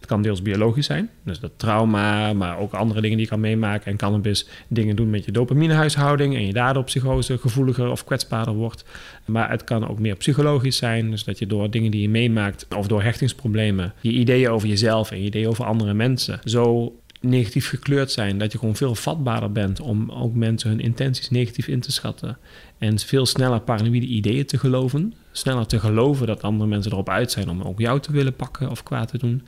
Het 0.00 0.08
kan 0.08 0.22
deels 0.22 0.42
biologisch 0.42 0.86
zijn, 0.86 1.10
dus 1.24 1.40
dat 1.40 1.50
trauma, 1.56 2.32
maar 2.32 2.58
ook 2.58 2.72
andere 2.72 3.00
dingen 3.00 3.16
die 3.16 3.26
je 3.26 3.32
kan 3.32 3.40
meemaken. 3.40 3.90
En 3.90 3.96
cannabis 3.96 4.48
dingen 4.68 4.96
doen 4.96 5.10
met 5.10 5.24
je 5.24 5.32
dopaminehuishouding 5.32 6.34
en 6.34 6.46
je 6.46 6.52
daardoor 6.52 6.84
psychose 6.84 7.38
gevoeliger 7.38 7.90
of 7.90 8.04
kwetsbaarder 8.04 8.54
wordt. 8.54 8.84
Maar 9.24 9.50
het 9.50 9.64
kan 9.64 9.88
ook 9.88 9.98
meer 9.98 10.16
psychologisch 10.16 10.76
zijn, 10.76 11.10
dus 11.10 11.24
dat 11.24 11.38
je 11.38 11.46
door 11.46 11.70
dingen 11.70 11.90
die 11.90 12.02
je 12.02 12.08
meemaakt 12.08 12.66
of 12.76 12.86
door 12.86 13.02
hechtingsproblemen 13.02 13.92
je 14.00 14.10
ideeën 14.10 14.50
over 14.50 14.68
jezelf 14.68 15.10
en 15.10 15.18
je 15.18 15.24
ideeën 15.24 15.48
over 15.48 15.64
andere 15.64 15.94
mensen 15.94 16.40
zo 16.44 16.94
negatief 17.20 17.68
gekleurd 17.68 18.10
zijn. 18.10 18.38
Dat 18.38 18.52
je 18.52 18.58
gewoon 18.58 18.76
veel 18.76 18.94
vatbaarder 18.94 19.52
bent 19.52 19.80
om 19.80 20.10
ook 20.10 20.34
mensen 20.34 20.70
hun 20.70 20.80
intenties 20.80 21.30
negatief 21.30 21.68
in 21.68 21.80
te 21.80 21.92
schatten. 21.92 22.38
En 22.78 22.98
veel 22.98 23.26
sneller 23.26 23.60
paranoïde 23.60 24.06
ideeën 24.06 24.46
te 24.46 24.58
geloven. 24.58 25.14
Sneller 25.32 25.66
te 25.66 25.80
geloven 25.80 26.26
dat 26.26 26.42
andere 26.42 26.68
mensen 26.68 26.92
erop 26.92 27.08
uit 27.08 27.30
zijn 27.30 27.50
om 27.50 27.62
ook 27.62 27.78
jou 27.78 28.00
te 28.00 28.12
willen 28.12 28.34
pakken 28.34 28.70
of 28.70 28.82
kwaad 28.82 29.08
te 29.08 29.18
doen. 29.18 29.42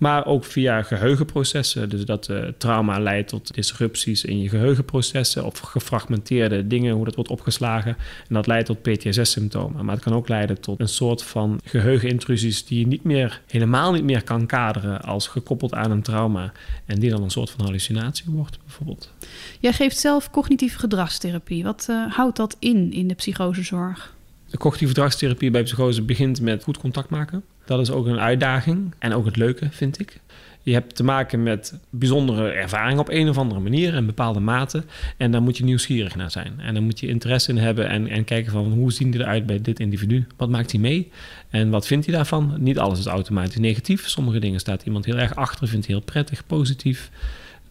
Maar 0.00 0.26
ook 0.26 0.44
via 0.44 0.82
geheugenprocessen. 0.82 1.88
Dus 1.88 2.04
dat 2.04 2.28
uh, 2.28 2.44
trauma 2.58 2.98
leidt 2.98 3.28
tot 3.28 3.54
disrupties 3.54 4.24
in 4.24 4.40
je 4.40 4.48
geheugenprocessen 4.48 5.44
of 5.44 5.58
gefragmenteerde 5.58 6.66
dingen, 6.66 6.94
hoe 6.94 7.04
dat 7.04 7.14
wordt 7.14 7.30
opgeslagen. 7.30 7.96
En 8.28 8.34
dat 8.34 8.46
leidt 8.46 8.66
tot 8.66 8.82
PTSS-symptomen. 8.82 9.84
Maar 9.84 9.94
het 9.94 10.04
kan 10.04 10.12
ook 10.12 10.28
leiden 10.28 10.60
tot 10.60 10.80
een 10.80 10.88
soort 10.88 11.22
van 11.22 11.60
geheugenintrusies 11.64 12.64
die 12.64 12.78
je 12.78 12.86
niet 12.86 13.04
meer, 13.04 13.40
helemaal 13.46 13.92
niet 13.92 14.04
meer 14.04 14.24
kan 14.24 14.46
kaderen 14.46 15.02
als 15.02 15.26
gekoppeld 15.26 15.74
aan 15.74 15.90
een 15.90 16.02
trauma. 16.02 16.52
En 16.86 16.98
die 16.98 17.10
dan 17.10 17.22
een 17.22 17.30
soort 17.30 17.50
van 17.50 17.64
hallucinatie 17.64 18.24
wordt, 18.28 18.58
bijvoorbeeld. 18.64 19.12
Jij 19.58 19.72
geeft 19.72 19.98
zelf 19.98 20.30
cognitieve 20.30 20.78
gedragstherapie. 20.78 21.62
Wat 21.62 21.86
uh, 21.90 22.12
houdt 22.12 22.36
dat 22.36 22.56
in 22.58 22.92
in 22.92 23.08
de 23.08 23.14
psychosezorg? 23.14 24.14
De 24.50 24.58
cognitieve 24.58 24.94
gedragstherapie 24.94 25.50
bij 25.50 25.62
psychose 25.62 26.02
begint 26.02 26.40
met 26.40 26.62
goed 26.62 26.78
contact 26.78 27.10
maken. 27.10 27.44
Dat 27.70 27.80
is 27.80 27.90
ook 27.90 28.06
een 28.06 28.20
uitdaging 28.20 28.94
en 28.98 29.12
ook 29.12 29.24
het 29.24 29.36
leuke, 29.36 29.68
vind 29.70 30.00
ik. 30.00 30.20
Je 30.62 30.72
hebt 30.72 30.96
te 30.96 31.04
maken 31.04 31.42
met 31.42 31.78
bijzondere 31.90 32.50
ervaringen 32.50 33.00
op 33.00 33.08
een 33.08 33.28
of 33.28 33.38
andere 33.38 33.60
manier 33.60 33.94
in 33.94 34.06
bepaalde 34.06 34.40
mate. 34.40 34.84
En 35.16 35.30
daar 35.30 35.42
moet 35.42 35.56
je 35.56 35.64
nieuwsgierig 35.64 36.16
naar 36.16 36.30
zijn. 36.30 36.52
En 36.60 36.74
dan 36.74 36.82
moet 36.82 37.00
je 37.00 37.06
interesse 37.06 37.50
in 37.50 37.58
hebben 37.58 37.88
en, 37.88 38.08
en 38.08 38.24
kijken 38.24 38.52
van 38.52 38.72
hoe 38.72 38.92
zien 38.92 39.10
die 39.10 39.20
eruit 39.20 39.46
bij 39.46 39.60
dit 39.60 39.80
individu? 39.80 40.26
Wat 40.36 40.48
maakt 40.48 40.70
hij 40.70 40.80
mee? 40.80 41.10
En 41.50 41.70
wat 41.70 41.86
vindt 41.86 42.06
hij 42.06 42.14
daarvan? 42.14 42.54
Niet 42.58 42.78
alles 42.78 42.98
is 42.98 43.06
automatisch 43.06 43.56
negatief. 43.56 44.08
Sommige 44.08 44.38
dingen 44.38 44.60
staat 44.60 44.82
iemand 44.82 45.04
heel 45.04 45.18
erg 45.18 45.34
achter, 45.34 45.68
vindt 45.68 45.86
hij 45.86 45.94
heel 45.94 46.04
prettig, 46.04 46.46
positief. 46.46 47.10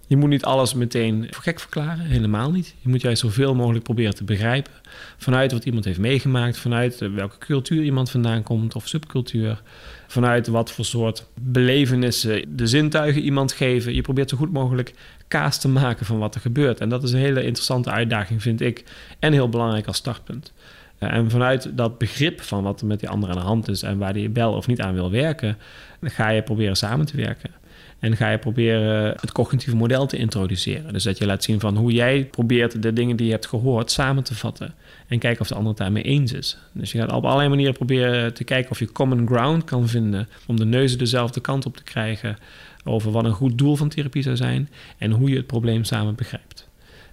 Je 0.10 0.18
moet 0.18 0.30
niet 0.30 0.44
alles 0.44 0.74
meteen 0.74 1.28
gek 1.30 1.60
verklaren, 1.60 2.06
helemaal 2.06 2.52
niet. 2.52 2.76
Je 2.80 2.90
moet 2.90 3.02
juist 3.02 3.22
zoveel 3.22 3.56
mogelijk 3.56 3.84
proberen 3.84 4.16
te 4.16 4.24
begrijpen. 4.24 4.72
Vanuit 5.18 5.52
wat 5.52 5.66
iemand 5.66 5.86
heeft 5.86 6.00
meegemaakt, 6.00 6.58
vanuit 6.58 6.98
welke 6.98 7.38
cultuur 7.38 7.84
iemand 7.84 8.12
vandaan 8.12 8.44
komt 8.44 8.76
of 8.76 8.88
subcultuur. 8.88 9.62
Vanuit 10.08 10.48
wat 10.48 10.72
voor 10.72 10.86
soort 10.86 11.26
belevenissen 11.42 12.58
de 12.58 12.68
zintuigen 12.68 13.22
iemand 13.22 13.52
geven. 13.52 13.94
Je 13.94 14.02
probeert 14.02 14.30
zo 14.30 14.38
goed 14.38 14.52
mogelijk 14.52 14.94
kaas 15.28 15.60
te 15.60 15.68
maken 15.68 16.06
van 16.06 16.20
wat 16.20 16.36
er 16.36 16.42
gebeurt. 16.42 16.80
En 16.80 16.90
dat 16.90 17.04
is 17.04 17.12
een 17.12 17.20
hele 17.20 17.44
interessante 17.44 17.92
uitdaging, 17.92 18.42
vind 18.42 18.62
ik. 18.62 18.84
En 19.20 19.34
heel 19.34 19.50
belangrijk 19.50 19.88
als 19.88 19.98
startpunt. 19.98 20.54
En 20.98 21.30
vanuit 21.30 21.78
dat 21.78 21.98
begrip 21.98 22.42
van 22.42 22.64
wat 22.64 22.82
er 22.82 22.88
met 22.88 23.00
die 23.00 23.10
ander 23.10 23.30
aan 23.30 23.36
de 23.36 23.42
hand 23.42 23.68
is 23.68 23.84
en 23.84 23.98
waar 23.98 24.14
die 24.14 24.30
bel 24.30 24.54
of 24.54 24.68
niet 24.68 24.82
aan 24.82 24.94
wil 24.94 25.12
werken, 25.12 25.58
ga 26.02 26.30
je 26.30 26.42
proberen 26.42 26.76
samen 26.76 27.06
te 27.06 27.18
werken. 27.18 27.52
En 28.00 28.16
ga 28.16 28.30
je 28.30 28.38
proberen 28.38 29.16
het 29.22 29.32
cognitieve 29.32 29.76
model 29.76 30.06
te 30.06 30.18
introduceren. 30.18 30.94
Dus 30.94 31.04
dat 31.04 31.18
je 31.18 31.26
laat 31.26 31.44
zien 31.44 31.60
van 31.60 31.78
hoe 31.78 31.92
jij 31.92 32.26
probeert 32.26 32.82
de 32.82 32.94
dingen 32.94 33.16
die 33.16 33.26
je 33.26 33.32
hebt 33.32 33.48
gehoord 33.48 33.92
samen 33.92 34.24
te 34.24 34.36
vatten. 34.36 34.74
En 35.08 35.20
kijken 35.20 35.42
of 35.42 35.48
de 35.48 35.54
ander 35.54 35.70
het 35.70 35.78
daarmee 35.78 36.04
eens 36.04 36.34
is. 36.34 36.58
Dus 36.72 36.92
je 36.92 36.98
gaat 36.98 37.12
op 37.12 37.24
allerlei 37.24 37.50
manieren 37.50 37.74
proberen 37.74 38.34
te 38.34 38.44
kijken 38.44 38.72
of 38.72 38.80
je 38.80 38.92
common 38.92 39.28
ground 39.28 39.64
kan 39.64 39.88
vinden. 39.88 40.28
Om 40.48 40.56
de 40.56 40.66
neuzen 40.66 40.98
dezelfde 40.98 41.40
kant 41.40 41.66
op 41.66 41.78
te 41.78 41.84
krijgen. 41.84 42.38
Over 42.84 43.12
wat 43.12 43.26
een 43.26 43.32
goed 43.32 43.58
doel 43.58 43.76
van 43.76 43.90
therapie 43.90 44.24
zou 44.24 44.36
zijn. 44.36 44.70
En 44.98 45.12
hoe 45.12 45.30
je 45.30 45.36
het 45.36 45.48
probleem 45.48 45.84
samen 45.84 46.16
begrijpt. 46.16 46.68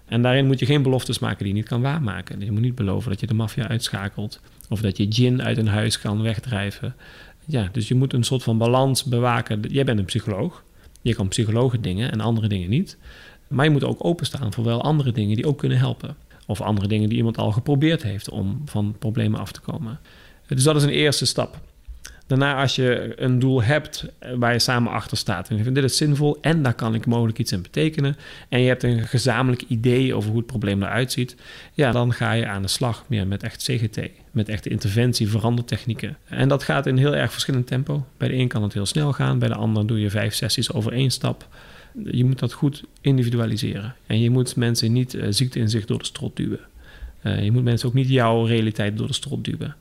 En 0.07 0.23
daarin 0.23 0.47
moet 0.47 0.59
je 0.59 0.67
geen 0.67 0.83
beloftes 0.83 1.19
maken 1.19 1.39
die 1.39 1.49
je 1.49 1.55
niet 1.55 1.69
kan 1.69 1.83
waarmaken. 1.83 2.41
Je 2.41 2.53
moet 2.53 2.61
niet 2.61 2.75
beloven 2.75 3.11
dat 3.11 3.21
je 3.21 3.27
de 3.27 3.35
maffia 3.35 3.69
uitschakelt. 3.69 4.41
Of 4.69 4.81
dat 4.81 4.97
je 4.97 5.07
gin 5.09 5.43
uit 5.43 5.57
een 5.57 5.69
huis 5.69 5.99
kan 5.99 6.23
wegdrijven. 6.23 6.95
Ja, 7.45 7.69
dus 7.73 7.89
je 7.89 7.95
moet 7.95 8.13
een 8.13 8.25
soort 8.25 8.43
van 8.43 8.59
balans 8.59 9.05
bewaken. 9.05 9.61
Jij 9.69 9.85
bent 9.85 9.99
een 9.99 10.05
psycholoog. 10.05 10.65
Je 11.07 11.15
kan 11.15 11.29
psychologen 11.29 11.83
dingen 11.83 12.13
en 12.13 12.21
andere 12.21 12.49
dingen 12.49 12.71
niet. 12.71 12.97
Maar 13.49 13.65
je 13.65 13.71
moet 13.71 13.85
ook 13.85 14.05
openstaan 14.05 14.53
voor 14.53 14.65
wel 14.65 14.83
andere 14.83 15.13
dingen 15.13 15.37
die 15.37 15.47
ook 15.47 15.59
kunnen 15.59 15.79
helpen. 15.79 16.17
Of 16.47 16.61
andere 16.61 16.89
dingen 16.89 17.09
die 17.09 17.19
iemand 17.19 17.39
al 17.39 17.53
geprobeerd 17.53 18.03
heeft 18.03 18.31
om 18.31 18.63
van 18.65 18.97
problemen 18.99 19.41
af 19.41 19.53
te 19.53 19.61
komen. 19.61 20.01
Dus 20.47 20.63
dat 20.63 20.77
is 20.77 20.83
een 20.83 20.89
eerste 20.89 21.27
stap. 21.27 21.61
Daarna, 22.27 22.61
als 22.61 22.75
je 22.75 23.13
een 23.17 23.39
doel 23.39 23.63
hebt 23.63 24.07
waar 24.37 24.53
je 24.53 24.59
samen 24.59 24.93
achter 24.93 25.17
staat 25.17 25.49
en 25.49 25.57
je 25.57 25.63
vindt 25.63 25.81
dit 25.81 25.95
zinvol 25.95 26.39
en 26.41 26.63
daar 26.63 26.75
kan 26.75 26.95
ik 26.95 27.07
mogelijk 27.07 27.39
iets 27.39 27.53
in 27.53 27.63
betekenen, 27.63 28.17
en 28.49 28.61
je 28.61 28.69
hebt 28.69 28.83
een 28.83 29.07
gezamenlijk 29.07 29.65
idee 29.69 30.15
over 30.15 30.29
hoe 30.29 30.39
het 30.39 30.47
probleem 30.47 30.83
eruit 30.83 31.13
ziet, 31.13 31.37
ja, 31.73 31.93
dan 31.93 32.13
ga 32.13 32.33
je 32.33 32.47
aan 32.47 32.63
de 32.63 32.69
slag 32.69 33.05
meer 33.07 33.27
met 33.27 33.43
echt 33.43 33.63
CGT, 33.63 34.01
met 34.31 34.49
echte 34.49 34.69
interventie, 34.69 35.29
verandertechnieken. 35.29 36.17
En 36.25 36.49
dat 36.49 36.63
gaat 36.63 36.87
in 36.87 36.97
heel 36.97 37.17
erg 37.17 37.33
verschillend 37.33 37.67
tempo. 37.67 38.07
Bij 38.17 38.29
de 38.29 38.35
een 38.35 38.49
kan 38.49 38.63
het 38.63 38.73
heel 38.73 38.87
snel 38.87 39.13
gaan, 39.13 39.39
bij 39.39 39.49
de 39.49 39.55
ander 39.55 39.87
doe 39.87 40.01
je 40.01 40.11
vijf 40.11 40.35
sessies 40.35 40.73
over 40.73 40.93
één 40.93 41.11
stap. 41.11 41.49
Je 42.05 42.25
moet 42.25 42.39
dat 42.39 42.53
goed 42.53 42.83
individualiseren. 43.01 43.95
En 44.07 44.21
je 44.21 44.31
moet 44.31 44.57
mensen 44.57 44.93
niet 44.93 45.15
uh, 45.15 45.27
ziekte 45.29 45.59
in 45.59 45.69
zich 45.69 45.85
door 45.85 45.99
de 45.99 46.05
strot 46.05 46.37
duwen. 46.37 46.61
Uh, 47.23 47.45
je 47.45 47.53
moet 47.53 47.65
mensen 47.65 47.89
ook 47.89 47.95
niet 47.95 48.09
jouw 48.09 48.45
realiteit 48.45 48.99
door 48.99 49.07
de 49.07 49.13
strot 49.13 49.45
duwen. 49.45 49.77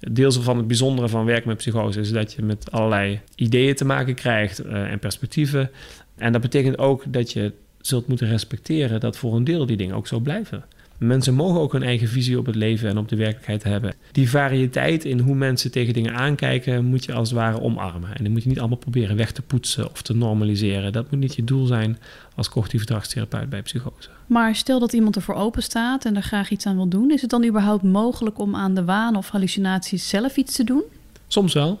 Deels 0.00 0.38
van 0.38 0.56
het 0.56 0.66
bijzondere 0.66 1.08
van 1.08 1.24
werken 1.24 1.48
met 1.48 1.56
psychose 1.56 2.00
is 2.00 2.12
dat 2.12 2.32
je 2.32 2.42
met 2.42 2.72
allerlei 2.72 3.20
ideeën 3.34 3.74
te 3.74 3.84
maken 3.84 4.14
krijgt 4.14 4.64
uh, 4.64 4.90
en 4.90 4.98
perspectieven. 4.98 5.70
En 6.16 6.32
dat 6.32 6.40
betekent 6.40 6.78
ook 6.78 7.04
dat 7.08 7.32
je 7.32 7.52
zult 7.80 8.06
moeten 8.06 8.28
respecteren 8.28 9.00
dat 9.00 9.16
voor 9.16 9.36
een 9.36 9.44
deel 9.44 9.66
die 9.66 9.76
dingen 9.76 9.96
ook 9.96 10.06
zo 10.06 10.18
blijven. 10.18 10.64
Mensen 11.00 11.34
mogen 11.34 11.60
ook 11.60 11.72
hun 11.72 11.82
eigen 11.82 12.08
visie 12.08 12.38
op 12.38 12.46
het 12.46 12.54
leven 12.54 12.88
en 12.88 12.98
op 12.98 13.08
de 13.08 13.16
werkelijkheid 13.16 13.62
hebben. 13.62 13.94
Die 14.12 14.30
variëteit 14.30 15.04
in 15.04 15.18
hoe 15.18 15.34
mensen 15.34 15.70
tegen 15.70 15.94
dingen 15.94 16.14
aankijken, 16.14 16.84
moet 16.84 17.04
je 17.04 17.12
als 17.12 17.30
het 17.30 17.38
ware 17.38 17.60
omarmen. 17.60 18.16
En 18.16 18.24
dan 18.24 18.32
moet 18.32 18.42
je 18.42 18.48
niet 18.48 18.58
allemaal 18.58 18.76
proberen 18.76 19.16
weg 19.16 19.32
te 19.32 19.42
poetsen 19.42 19.90
of 19.90 20.02
te 20.02 20.14
normaliseren. 20.16 20.92
Dat 20.92 21.10
moet 21.10 21.20
niet 21.20 21.34
je 21.34 21.44
doel 21.44 21.66
zijn 21.66 21.98
als 22.34 22.48
cognitief 22.48 22.80
gedragstherapeut 22.80 23.48
bij 23.48 23.62
psychose. 23.62 24.08
Maar 24.26 24.54
stel 24.54 24.78
dat 24.78 24.92
iemand 24.92 25.16
ervoor 25.16 25.34
open 25.34 25.62
staat 25.62 26.04
en 26.04 26.16
er 26.16 26.22
graag 26.22 26.50
iets 26.50 26.66
aan 26.66 26.76
wil 26.76 26.88
doen, 26.88 27.10
is 27.10 27.20
het 27.20 27.30
dan 27.30 27.44
überhaupt 27.44 27.82
mogelijk 27.82 28.38
om 28.38 28.56
aan 28.56 28.74
de 28.74 28.84
waan 28.84 29.16
of 29.16 29.28
hallucinaties 29.28 30.08
zelf 30.08 30.36
iets 30.36 30.56
te 30.56 30.64
doen? 30.64 30.82
Soms 31.26 31.52
wel. 31.52 31.80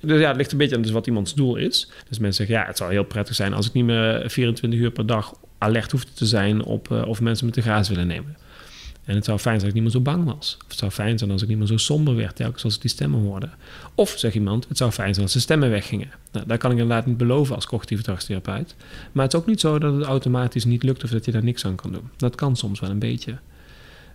Dus 0.00 0.20
ja, 0.20 0.28
het 0.28 0.36
ligt 0.36 0.52
een 0.52 0.58
beetje 0.58 0.76
aan 0.76 0.82
dus 0.82 0.90
wat 0.90 1.06
iemands 1.06 1.34
doel 1.34 1.56
is. 1.56 1.90
Dus 2.08 2.18
mensen 2.18 2.46
zeggen, 2.46 2.62
ja, 2.62 2.70
het 2.70 2.76
zou 2.76 2.90
heel 2.90 3.04
prettig 3.04 3.34
zijn 3.34 3.54
als 3.54 3.66
ik 3.66 3.72
niet 3.72 3.84
meer 3.84 4.22
24 4.26 4.80
uur 4.80 4.90
per 4.90 5.06
dag 5.06 5.34
alert 5.58 5.90
hoefde 5.90 6.12
te 6.12 6.26
zijn 6.26 6.64
op 6.64 6.88
uh, 6.92 7.06
of 7.06 7.20
mensen 7.20 7.46
me 7.46 7.52
te 7.52 7.60
graas 7.60 7.88
willen 7.88 8.06
nemen. 8.06 8.36
En 9.08 9.14
het 9.14 9.24
zou 9.24 9.38
fijn 9.38 9.60
zijn 9.60 9.70
als 9.70 9.78
ik 9.78 9.82
niet 9.82 9.82
meer 9.82 10.02
zo 10.02 10.12
bang 10.12 10.24
was. 10.24 10.56
Of 10.60 10.68
het 10.68 10.78
zou 10.78 10.90
fijn 10.90 11.18
zijn 11.18 11.30
als 11.30 11.42
ik 11.42 11.48
niet 11.48 11.58
meer 11.58 11.66
zo 11.66 11.76
somber 11.76 12.16
werd, 12.16 12.36
telkens 12.36 12.64
als 12.64 12.74
ik 12.74 12.80
die 12.80 12.90
stemmen 12.90 13.20
hoorde. 13.20 13.48
Of, 13.94 14.10
zegt 14.16 14.34
iemand, 14.34 14.68
het 14.68 14.76
zou 14.76 14.90
fijn 14.90 15.12
zijn 15.12 15.24
als 15.24 15.34
de 15.34 15.40
stemmen 15.40 15.70
weggingen. 15.70 16.10
Nou, 16.32 16.46
dat 16.46 16.58
kan 16.58 16.70
ik 16.70 16.78
inderdaad 16.78 17.06
niet 17.06 17.16
beloven 17.16 17.54
als 17.54 17.66
cognitieve 17.66 18.02
gedragstherapeut. 18.02 18.74
Maar 19.12 19.24
het 19.24 19.34
is 19.34 19.40
ook 19.40 19.46
niet 19.46 19.60
zo 19.60 19.78
dat 19.78 19.94
het 19.94 20.04
automatisch 20.04 20.64
niet 20.64 20.82
lukt 20.82 21.04
of 21.04 21.10
dat 21.10 21.24
je 21.24 21.32
daar 21.32 21.44
niks 21.44 21.64
aan 21.64 21.74
kan 21.74 21.92
doen. 21.92 22.08
Dat 22.16 22.34
kan 22.34 22.56
soms 22.56 22.80
wel 22.80 22.90
een 22.90 22.98
beetje. 22.98 23.38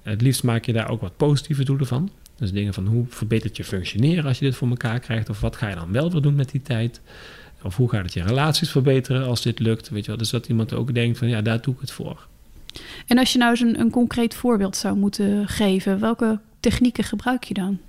Het 0.03 0.21
liefst 0.21 0.43
maak 0.43 0.65
je 0.65 0.73
daar 0.73 0.89
ook 0.89 1.01
wat 1.01 1.17
positieve 1.17 1.63
doelen 1.63 1.87
van. 1.87 2.09
Dus 2.37 2.51
dingen 2.51 2.73
van 2.73 2.87
hoe 2.87 3.05
verbetert 3.09 3.57
je 3.57 3.63
functioneren 3.63 4.25
als 4.25 4.39
je 4.39 4.45
dit 4.45 4.55
voor 4.55 4.69
elkaar 4.69 4.99
krijgt? 4.99 5.29
Of 5.29 5.39
wat 5.39 5.55
ga 5.55 5.69
je 5.69 5.75
dan 5.75 5.91
wel 5.91 6.11
weer 6.11 6.21
doen 6.21 6.35
met 6.35 6.51
die 6.51 6.61
tijd? 6.61 7.01
Of 7.63 7.75
hoe 7.75 7.89
gaat 7.89 8.03
het 8.03 8.13
je 8.13 8.23
relaties 8.23 8.71
verbeteren 8.71 9.25
als 9.27 9.41
dit 9.41 9.59
lukt? 9.59 9.89
Weet 9.89 10.01
je 10.01 10.07
wel? 10.07 10.17
Dus 10.17 10.29
dat 10.29 10.47
iemand 10.47 10.73
ook 10.73 10.93
denkt 10.93 11.17
van 11.17 11.27
ja, 11.27 11.41
daar 11.41 11.61
doe 11.61 11.73
ik 11.73 11.79
het 11.79 11.91
voor. 11.91 12.27
En 13.07 13.17
als 13.17 13.31
je 13.31 13.37
nou 13.37 13.51
eens 13.51 13.59
een, 13.59 13.79
een 13.79 13.89
concreet 13.89 14.35
voorbeeld 14.35 14.75
zou 14.75 14.95
moeten 14.95 15.47
geven, 15.47 15.99
welke 15.99 16.39
technieken 16.59 17.03
gebruik 17.03 17.43
je 17.43 17.53
dan? 17.53 17.79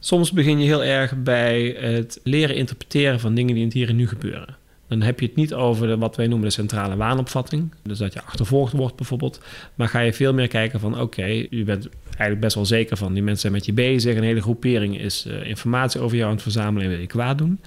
Soms 0.00 0.32
begin 0.32 0.58
je 0.58 0.64
heel 0.64 0.84
erg 0.84 1.22
bij 1.22 1.76
het 1.80 2.20
leren 2.22 2.56
interpreteren 2.56 3.20
van 3.20 3.34
dingen 3.34 3.52
die 3.52 3.62
in 3.62 3.68
het 3.68 3.76
hier 3.76 3.88
en 3.88 3.96
nu 3.96 4.08
gebeuren. 4.08 4.56
Dan 4.88 5.02
heb 5.02 5.20
je 5.20 5.26
het 5.26 5.34
niet 5.34 5.54
over 5.54 5.86
de, 5.86 5.98
wat 5.98 6.16
wij 6.16 6.26
noemen 6.26 6.48
de 6.48 6.54
centrale 6.54 6.96
waanopvatting. 6.96 7.74
Dus 7.82 7.98
dat 7.98 8.12
je 8.12 8.22
achtervolgd 8.22 8.72
wordt 8.72 8.96
bijvoorbeeld. 8.96 9.40
Maar 9.74 9.88
ga 9.88 10.00
je 10.00 10.12
veel 10.12 10.34
meer 10.34 10.48
kijken 10.48 10.80
van 10.80 11.00
oké, 11.00 11.24
je 11.50 11.64
bent 11.64 11.88
eigenlijk 12.04 12.40
best 12.40 12.54
wel 12.54 12.66
zeker 12.66 12.96
van 12.96 13.12
die 13.12 13.22
mensen 13.22 13.40
zijn 13.40 13.52
met 13.52 13.66
je 13.66 13.72
bezig. 13.72 14.16
Een 14.16 14.22
hele 14.22 14.40
groepering 14.40 15.00
is 15.00 15.26
uh, 15.26 15.46
informatie 15.46 16.00
over 16.00 16.16
jou 16.16 16.28
aan 16.28 16.34
het 16.34 16.42
verzamelen 16.42 16.82
en 16.82 16.90
wil 16.90 17.00
je 17.00 17.06
kwaad 17.06 17.38
doen. 17.38 17.60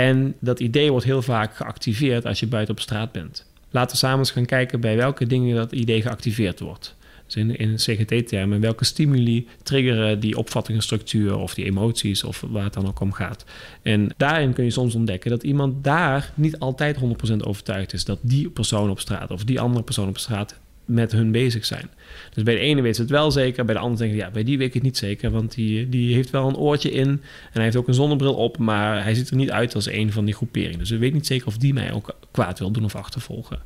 En 0.00 0.34
dat 0.40 0.60
idee 0.60 0.90
wordt 0.90 1.06
heel 1.06 1.22
vaak 1.22 1.56
geactiveerd 1.56 2.26
als 2.26 2.40
je 2.40 2.46
buiten 2.46 2.74
op 2.74 2.80
straat 2.80 3.12
bent. 3.12 3.46
Laten 3.70 3.90
we 3.90 3.96
samen 3.96 4.18
eens 4.18 4.30
gaan 4.30 4.44
kijken 4.46 4.80
bij 4.80 4.96
welke 4.96 5.26
dingen 5.26 5.56
dat 5.56 5.72
idee 5.72 6.02
geactiveerd 6.02 6.60
wordt. 6.60 6.96
Dus 7.26 7.36
in, 7.36 7.56
in 7.56 7.74
CGT-termen, 7.76 8.60
welke 8.60 8.84
stimuli 8.84 9.48
triggeren 9.62 10.20
die 10.20 10.38
opvattingenstructuur 10.38 11.36
of 11.36 11.54
die 11.54 11.64
emoties 11.64 12.24
of 12.24 12.44
waar 12.50 12.64
het 12.64 12.72
dan 12.72 12.86
ook 12.86 13.00
om 13.00 13.12
gaat. 13.12 13.44
En 13.82 14.10
daarin 14.16 14.52
kun 14.52 14.64
je 14.64 14.70
soms 14.70 14.94
ontdekken 14.94 15.30
dat 15.30 15.42
iemand 15.42 15.84
daar 15.84 16.32
niet 16.34 16.58
altijd 16.58 16.96
100% 16.96 17.00
overtuigd 17.36 17.92
is 17.92 18.04
dat 18.04 18.18
die 18.22 18.50
persoon 18.50 18.90
op 18.90 19.00
straat 19.00 19.30
of 19.30 19.44
die 19.44 19.60
andere 19.60 19.84
persoon 19.84 20.08
op 20.08 20.18
straat 20.18 20.59
met 20.90 21.12
hun 21.12 21.32
bezig 21.32 21.64
zijn. 21.64 21.90
Dus 22.34 22.42
bij 22.42 22.54
de 22.54 22.60
ene 22.60 22.80
weet 22.80 22.96
ze 22.96 23.02
het 23.02 23.10
wel 23.10 23.30
zeker, 23.30 23.64
bij 23.64 23.74
de 23.74 23.80
andere 23.80 24.02
denk 24.02 24.12
ik, 24.12 24.18
ja, 24.18 24.30
bij 24.30 24.44
die 24.44 24.58
weet 24.58 24.66
ik 24.66 24.74
het 24.74 24.82
niet 24.82 24.96
zeker, 24.96 25.30
want 25.30 25.54
die, 25.54 25.88
die 25.88 26.14
heeft 26.14 26.30
wel 26.30 26.48
een 26.48 26.56
oortje 26.56 26.90
in 26.90 27.08
en 27.08 27.20
hij 27.52 27.62
heeft 27.62 27.76
ook 27.76 27.88
een 27.88 27.94
zonnebril 27.94 28.34
op, 28.34 28.58
maar 28.58 29.02
hij 29.02 29.14
ziet 29.14 29.30
er 29.30 29.36
niet 29.36 29.50
uit 29.50 29.74
als 29.74 29.90
een 29.90 30.12
van 30.12 30.24
die 30.24 30.34
groeperingen. 30.34 30.78
Dus 30.78 30.90
we 30.90 30.98
weten 30.98 31.16
niet 31.16 31.26
zeker 31.26 31.46
of 31.46 31.58
die 31.58 31.72
mij 31.72 31.92
ook 31.92 32.16
kwaad 32.30 32.58
wil 32.58 32.70
doen 32.70 32.84
of 32.84 32.94
achtervolgen. 32.94 33.62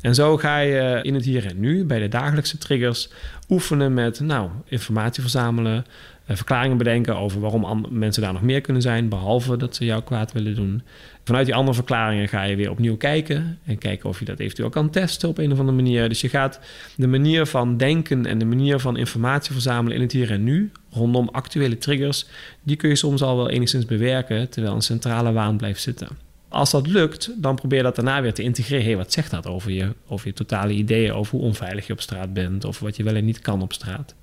En 0.00 0.14
zo 0.14 0.36
ga 0.36 0.58
je 0.58 0.98
in 1.02 1.14
het 1.14 1.24
hier 1.24 1.46
en 1.46 1.60
nu, 1.60 1.84
bij 1.84 1.98
de 1.98 2.08
dagelijkse 2.08 2.58
triggers, 2.58 3.08
oefenen 3.48 3.94
met, 3.94 4.20
nou, 4.20 4.50
informatie 4.64 5.22
verzamelen, 5.22 5.76
eh, 5.76 5.92
verklaringen 6.36 6.76
bedenken 6.76 7.16
over 7.16 7.40
waarom 7.40 7.86
mensen 7.90 8.22
daar 8.22 8.32
nog 8.32 8.42
meer 8.42 8.60
kunnen 8.60 8.82
zijn, 8.82 9.08
behalve 9.08 9.56
dat 9.56 9.76
ze 9.76 9.84
jou 9.84 10.02
kwaad 10.02 10.32
willen 10.32 10.54
doen. 10.54 10.82
Vanuit 11.24 11.46
die 11.46 11.54
andere 11.54 11.74
verklaringen 11.74 12.28
ga 12.28 12.42
je 12.42 12.56
weer 12.56 12.70
opnieuw 12.70 12.96
kijken 12.96 13.58
en 13.64 13.78
kijken 13.78 14.08
of 14.08 14.18
je 14.18 14.24
dat 14.24 14.38
eventueel 14.38 14.68
kan 14.68 14.90
testen 14.90 15.28
op 15.28 15.38
een 15.38 15.52
of 15.52 15.58
andere 15.58 15.76
manier. 15.76 16.08
Dus 16.08 16.20
je 16.20 16.28
gaat 16.28 16.60
de 16.96 17.06
manier 17.06 17.46
van 17.46 17.76
denken 17.76 18.26
en 18.26 18.38
de 18.38 18.44
manier 18.44 18.78
van 18.78 18.96
informatie 18.96 19.52
verzamelen 19.52 19.96
in 19.96 20.02
het 20.02 20.12
hier 20.12 20.30
en 20.30 20.44
nu 20.44 20.70
rondom 20.90 21.28
actuele 21.28 21.78
triggers, 21.78 22.26
die 22.62 22.76
kun 22.76 22.88
je 22.88 22.96
soms 22.96 23.22
al 23.22 23.36
wel 23.36 23.50
enigszins 23.50 23.84
bewerken 23.84 24.48
terwijl 24.48 24.74
een 24.74 24.82
centrale 24.82 25.32
waan 25.32 25.56
blijft 25.56 25.82
zitten. 25.82 26.08
Als 26.48 26.70
dat 26.70 26.86
lukt, 26.86 27.30
dan 27.36 27.54
probeer 27.54 27.82
dat 27.82 27.96
daarna 27.96 28.22
weer 28.22 28.34
te 28.34 28.42
integreren. 28.42 28.96
Wat 28.96 29.12
zegt 29.12 29.30
dat 29.30 29.46
over 29.46 29.70
je, 29.70 29.94
over 30.08 30.26
je 30.26 30.32
totale 30.32 30.72
ideeën 30.72 31.12
over 31.12 31.36
hoe 31.36 31.46
onveilig 31.46 31.86
je 31.86 31.92
op 31.92 32.00
straat 32.00 32.32
bent 32.32 32.64
of 32.64 32.78
wat 32.78 32.96
je 32.96 33.02
wel 33.02 33.14
en 33.14 33.24
niet 33.24 33.40
kan 33.40 33.62
op 33.62 33.72
straat? 33.72 34.14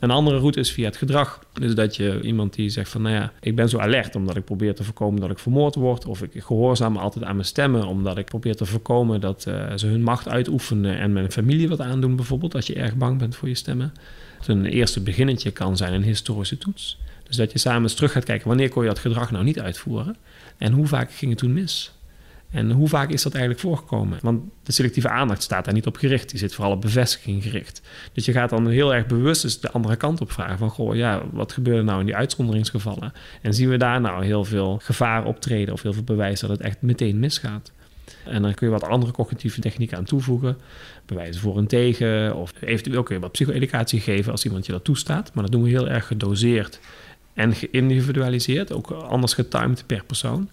Een 0.00 0.10
andere 0.10 0.38
route 0.38 0.60
is 0.60 0.72
via 0.72 0.84
het 0.84 0.96
gedrag. 0.96 1.44
Dus 1.52 1.74
dat 1.74 1.96
je 1.96 2.20
iemand 2.20 2.54
die 2.54 2.68
zegt 2.68 2.90
van, 2.90 3.02
nou 3.02 3.14
ja, 3.14 3.32
ik 3.40 3.56
ben 3.56 3.68
zo 3.68 3.78
alert 3.78 4.16
omdat 4.16 4.36
ik 4.36 4.44
probeer 4.44 4.74
te 4.74 4.84
voorkomen 4.84 5.20
dat 5.20 5.30
ik 5.30 5.38
vermoord 5.38 5.74
word. 5.74 6.06
Of 6.06 6.22
ik 6.22 6.42
gehoorzaam 6.42 6.96
altijd 6.96 7.24
aan 7.24 7.34
mijn 7.34 7.46
stemmen 7.46 7.86
omdat 7.86 8.18
ik 8.18 8.24
probeer 8.24 8.56
te 8.56 8.66
voorkomen 8.66 9.20
dat 9.20 9.44
uh, 9.48 9.72
ze 9.76 9.86
hun 9.86 10.02
macht 10.02 10.28
uitoefenen 10.28 10.98
en 10.98 11.12
mijn 11.12 11.32
familie 11.32 11.68
wat 11.68 11.80
aandoen 11.80 12.16
bijvoorbeeld. 12.16 12.54
Als 12.54 12.66
je 12.66 12.74
erg 12.74 12.96
bang 12.96 13.18
bent 13.18 13.36
voor 13.36 13.48
je 13.48 13.54
stemmen. 13.54 13.92
Dus 14.38 14.48
een 14.48 14.66
eerste 14.66 15.00
beginnetje 15.00 15.50
kan 15.50 15.76
zijn 15.76 15.92
een 15.92 16.02
historische 16.02 16.58
toets. 16.58 16.98
Dus 17.26 17.36
dat 17.36 17.52
je 17.52 17.58
samen 17.58 17.82
eens 17.82 17.94
terug 17.94 18.12
gaat 18.12 18.24
kijken 18.24 18.48
wanneer 18.48 18.68
kon 18.68 18.82
je 18.82 18.88
dat 18.88 18.98
gedrag 18.98 19.30
nou 19.30 19.44
niet 19.44 19.60
uitvoeren. 19.60 20.16
En 20.58 20.72
hoe 20.72 20.86
vaak 20.86 21.12
ging 21.12 21.30
het 21.30 21.40
toen 21.40 21.52
mis? 21.52 21.92
En 22.50 22.70
hoe 22.70 22.88
vaak 22.88 23.10
is 23.10 23.22
dat 23.22 23.32
eigenlijk 23.32 23.62
voorgekomen? 23.62 24.18
Want 24.22 24.42
de 24.62 24.72
selectieve 24.72 25.08
aandacht 25.08 25.42
staat 25.42 25.64
daar 25.64 25.74
niet 25.74 25.86
op 25.86 25.96
gericht. 25.96 26.30
Die 26.30 26.38
zit 26.38 26.54
vooral 26.54 26.72
op 26.72 26.80
bevestiging 26.80 27.42
gericht. 27.42 27.82
Dus 28.12 28.24
je 28.24 28.32
gaat 28.32 28.50
dan 28.50 28.68
heel 28.68 28.94
erg 28.94 29.06
bewust 29.06 29.44
eens 29.44 29.60
de 29.60 29.70
andere 29.70 29.96
kant 29.96 30.20
op 30.20 30.32
vragen. 30.32 30.58
Van, 30.58 30.70
goh, 30.70 30.94
ja, 30.94 31.22
wat 31.32 31.52
gebeurde 31.52 31.82
nou 31.82 32.00
in 32.00 32.06
die 32.06 32.16
uitzonderingsgevallen? 32.16 33.12
En 33.42 33.54
zien 33.54 33.68
we 33.68 33.76
daar 33.76 34.00
nou 34.00 34.24
heel 34.24 34.44
veel 34.44 34.78
gevaar 34.82 35.24
optreden... 35.24 35.74
of 35.74 35.82
heel 35.82 35.92
veel 35.92 36.02
bewijs 36.02 36.40
dat 36.40 36.50
het 36.50 36.60
echt 36.60 36.82
meteen 36.82 37.18
misgaat? 37.18 37.72
En 38.24 38.42
dan 38.42 38.54
kun 38.54 38.66
je 38.66 38.72
wat 38.72 38.84
andere 38.84 39.12
cognitieve 39.12 39.60
technieken 39.60 39.96
aan 39.96 40.04
toevoegen. 40.04 40.58
Bewijzen 41.06 41.40
voor 41.40 41.58
en 41.58 41.66
tegen. 41.66 42.36
Of 42.36 42.52
eventueel 42.60 43.02
kun 43.02 43.14
je 43.14 43.20
wat 43.20 43.32
psycho-educatie 43.32 44.00
geven 44.00 44.32
als 44.32 44.44
iemand 44.44 44.66
je 44.66 44.72
dat 44.72 44.84
toestaat. 44.84 45.30
Maar 45.34 45.42
dat 45.42 45.52
doen 45.52 45.62
we 45.62 45.68
heel 45.68 45.88
erg 45.88 46.06
gedoseerd 46.06 46.80
en 47.34 47.54
geïndividualiseerd. 47.54 48.72
Ook 48.72 48.90
anders 48.90 49.34
getimed 49.34 49.84
per 49.86 50.04
persoon. 50.04 50.48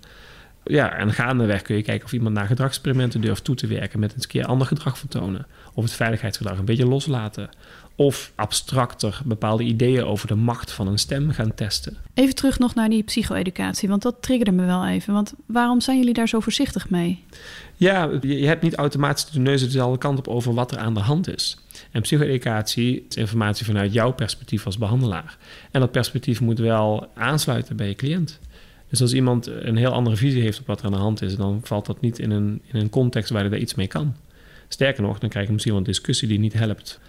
Ja, 0.68 0.98
en 0.98 1.14
gaandeweg 1.14 1.62
kun 1.62 1.76
je 1.76 1.82
kijken 1.82 2.06
of 2.06 2.14
iemand 2.14 2.36
naar 2.36 2.48
gedragsexperimenten 2.48 3.22
durft 3.22 3.44
toe 3.44 3.56
te 3.56 3.68
werken 3.68 4.00
met 4.00 4.14
een 4.14 4.28
keer 4.28 4.46
ander 4.46 4.68
gedrag 4.68 4.98
vertonen. 4.98 5.46
Of 5.74 5.84
het 5.84 5.94
veiligheidsgedrag 5.94 6.58
een 6.58 6.66
beetje 6.66 6.88
loslaten. 6.88 7.50
Of 7.96 8.32
abstracter 8.36 9.22
bepaalde 9.26 9.64
ideeën 9.64 10.04
over 10.04 10.28
de 10.28 10.36
macht 10.36 10.72
van 10.72 10.88
een 10.88 10.98
stem 10.98 11.32
gaan 11.32 11.54
testen. 11.54 11.98
Even 12.14 12.36
terug 12.36 12.60
nog 12.60 12.76
naar 12.76 12.90
die 12.90 13.04
psycho-educatie, 13.04 13.90
want 13.90 14.02
dat 14.02 14.22
triggerde 14.22 14.52
me 14.52 14.66
wel 14.66 14.88
even. 14.88 15.14
Want 15.14 15.34
waarom 15.46 15.82
zijn 15.82 15.98
jullie 15.98 16.14
daar 16.14 16.28
zo 16.28 16.40
voorzichtig 16.40 16.90
mee? 16.90 17.24
Ja, 17.76 18.10
je 18.22 18.48
hebt 18.48 18.62
niet 18.62 18.76
automatisch 18.76 19.26
de 19.26 19.40
neus 19.40 19.62
dezelfde 19.62 19.98
kant 19.98 20.18
op 20.18 20.28
over 20.28 20.54
wat 20.54 20.72
er 20.72 20.78
aan 20.78 20.94
de 20.94 21.00
hand 21.00 21.36
is. 21.36 21.58
En 21.92 22.02
psycho-educatie 22.02 23.06
is 23.10 23.16
informatie 23.16 23.66
vanuit 23.66 23.94
jouw 23.94 24.12
perspectief 24.12 24.66
als 24.66 24.78
behandelaar. 24.78 25.38
En 25.72 25.80
dat 25.80 25.92
perspectief 25.92 26.42
moet 26.42 26.60
wel 26.60 27.12
aansluiten 27.16 27.76
bij 27.76 27.88
je 27.88 27.96
cliënt. 27.96 28.40
Dus 28.90 29.02
als 29.02 29.14
iemand 29.14 29.48
een 29.48 29.76
heel 29.76 29.92
andere 29.92 30.16
visie 30.16 30.42
heeft 30.42 30.60
op 30.60 30.68
wat 30.68 30.80
er 30.80 30.86
aan 30.86 30.92
de 30.92 30.98
hand 30.98 31.22
is, 31.22 31.36
dan 31.36 31.60
valt 31.64 31.86
dat 31.86 32.02
niet 32.02 32.20
in 32.20 32.32
een, 32.32 32.62
in 32.72 32.80
een 32.80 32.90
context 32.90 33.30
waar 33.30 33.42
hij 33.42 33.50
daar 33.50 33.60
iets 33.60 33.76
mee 33.76 33.88
kan. 33.88 34.16
Sterker 34.68 35.04
nog, 35.04 35.20
dan 35.20 35.30
krijg 35.30 35.46
je 35.46 35.52
misschien 35.52 35.74
wel 35.74 35.82
een 35.82 35.88
discussie 35.88 36.28
die 36.28 36.40
niet 36.40 36.54
helpt. 36.54 37.00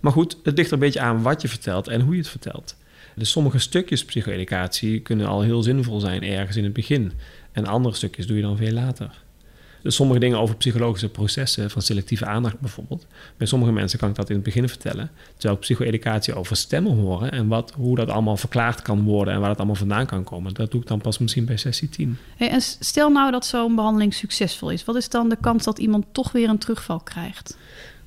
Maar 0.00 0.12
goed, 0.12 0.36
het 0.42 0.56
ligt 0.56 0.68
er 0.68 0.74
een 0.74 0.78
beetje 0.78 1.00
aan 1.00 1.22
wat 1.22 1.42
je 1.42 1.48
vertelt 1.48 1.88
en 1.88 2.00
hoe 2.00 2.12
je 2.12 2.20
het 2.20 2.28
vertelt. 2.28 2.76
Dus 3.14 3.30
sommige 3.30 3.58
stukjes 3.58 4.04
psycho-educatie 4.04 5.00
kunnen 5.00 5.26
al 5.26 5.40
heel 5.40 5.62
zinvol 5.62 6.00
zijn 6.00 6.22
ergens 6.22 6.56
in 6.56 6.64
het 6.64 6.72
begin. 6.72 7.12
En 7.52 7.66
andere 7.66 7.94
stukjes 7.94 8.26
doe 8.26 8.36
je 8.36 8.42
dan 8.42 8.56
veel 8.56 8.72
later. 8.72 9.23
Dus 9.84 9.94
sommige 9.94 10.20
dingen 10.20 10.38
over 10.38 10.56
psychologische 10.56 11.08
processen, 11.08 11.70
van 11.70 11.82
selectieve 11.82 12.26
aandacht 12.26 12.60
bijvoorbeeld. 12.60 13.06
Bij 13.36 13.46
sommige 13.46 13.72
mensen 13.72 13.98
kan 13.98 14.08
ik 14.08 14.14
dat 14.14 14.28
in 14.28 14.34
het 14.34 14.44
begin 14.44 14.68
vertellen. 14.68 15.10
Terwijl 15.36 15.60
psycho-educatie 15.60 16.34
over 16.34 16.56
stemmen 16.56 16.96
horen 16.96 17.32
en 17.32 17.48
wat, 17.48 17.72
hoe 17.76 17.96
dat 17.96 18.08
allemaal 18.08 18.36
verklaard 18.36 18.82
kan 18.82 19.02
worden 19.02 19.34
en 19.34 19.40
waar 19.40 19.48
het 19.48 19.58
allemaal 19.58 19.76
vandaan 19.76 20.06
kan 20.06 20.24
komen. 20.24 20.54
Dat 20.54 20.70
doe 20.70 20.80
ik 20.80 20.86
dan 20.86 21.00
pas 21.00 21.18
misschien 21.18 21.44
bij 21.44 21.56
sessie 21.56 21.88
10. 21.88 22.18
Hey, 22.36 22.50
en 22.50 22.60
stel 22.60 23.10
nou 23.10 23.30
dat 23.30 23.46
zo'n 23.46 23.74
behandeling 23.74 24.14
succesvol 24.14 24.70
is. 24.70 24.84
Wat 24.84 24.96
is 24.96 25.08
dan 25.08 25.28
de 25.28 25.36
kans 25.40 25.64
dat 25.64 25.78
iemand 25.78 26.04
toch 26.12 26.32
weer 26.32 26.48
een 26.48 26.58
terugval 26.58 27.00
krijgt? 27.00 27.56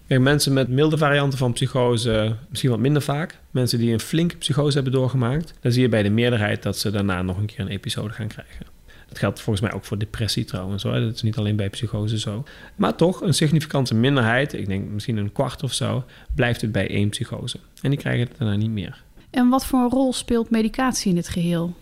Kijk, 0.08 0.22
mensen 0.22 0.54
met 0.54 0.68
milde 0.68 0.98
varianten 0.98 1.38
van 1.38 1.54
psychose 1.54 2.36
misschien 2.50 2.70
wat 2.70 2.80
minder 2.80 3.02
vaak. 3.02 3.40
Mensen 3.52 3.80
die 3.80 3.94
een 3.94 4.00
flinke 4.00 4.38
psychose 4.38 4.76
hebben 4.76 4.94
doorgemaakt, 4.94 5.54
dan 5.62 5.72
zie 5.72 5.82
je 5.82 5.90
bij 5.90 6.04
de 6.04 6.10
meerderheid 6.10 6.64
dat 6.64 6.78
ze 6.78 6.92
daarna 6.92 7.22
nog 7.22 7.38
een 7.38 7.46
keer 7.46 7.60
een 7.60 7.68
episode 7.68 8.14
gaan 8.14 8.28
krijgen. 8.28 8.77
Dat 9.08 9.18
geldt 9.18 9.42
volgens 9.42 9.66
mij 9.66 9.76
ook 9.76 9.86
voor 9.86 9.98
depressie 9.98 10.46
trouwens. 10.46 10.84
Hoor. 10.84 11.00
Dat 11.00 11.14
is 11.14 11.22
niet 11.22 11.38
alleen 11.38 11.56
bij 11.56 11.70
psychose 11.70 12.20
zo. 12.20 12.44
Maar 12.76 12.96
toch, 12.96 13.22
een 13.22 13.34
significante 13.34 13.96
minderheid, 13.96 14.54
ik 14.54 14.68
denk 14.68 14.90
misschien 14.90 15.18
een 15.18 15.32
kwart 15.32 15.64
of 15.64 15.74
zo, 15.74 16.04
blijft 16.36 16.62
het 16.62 16.72
bij 16.72 16.90
één 16.90 17.10
psychose. 17.10 17.58
En 17.82 17.90
die 17.90 18.00
krijgen 18.00 18.28
het 18.28 18.38
daarna 18.38 18.56
niet 18.56 18.72
meer. 18.72 19.04
En 19.30 19.50
wat 19.50 19.66
voor 19.66 19.80
een 19.80 19.90
rol 19.90 20.14
speelt 20.14 20.50
medicatie 20.50 21.12
in 21.12 21.18
het 21.18 21.30
geheel? 21.30 21.76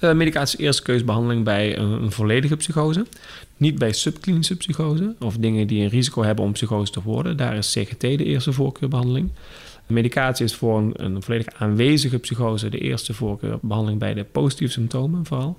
Uh, 0.00 0.12
medicatie 0.12 0.58
is 0.58 0.64
eerste 0.64 0.82
keusbehandeling 0.82 1.44
bij 1.44 1.78
een, 1.78 2.02
een, 2.02 2.12
volledige 2.12 2.56
psychose. 2.56 3.06
Niet 3.56 3.78
bij 3.78 3.92
subklinische 3.92 4.56
psychose 4.56 5.14
of 5.18 5.36
dingen 5.36 5.66
die 5.66 5.82
een 5.82 5.88
risico 5.88 6.22
hebben 6.22 6.44
om 6.44 6.52
psychose 6.52 6.92
te 6.92 7.02
worden. 7.02 7.36
Daar 7.36 7.56
is 7.56 7.72
CGT 7.72 8.00
de 8.00 8.24
eerste 8.24 8.52
voorkeurbehandeling. 8.52 9.30
Medicatie 9.86 10.44
is 10.44 10.54
voor 10.54 10.78
een, 10.78 10.92
een 10.96 11.22
volledig 11.22 11.46
aanwezige 11.58 12.18
psychose 12.18 12.68
de 12.68 12.78
eerste 12.78 13.14
voorkeurbehandeling 13.14 13.98
bij 13.98 14.14
de 14.14 14.24
positieve 14.24 14.72
symptomen 14.72 15.26
vooral. 15.26 15.58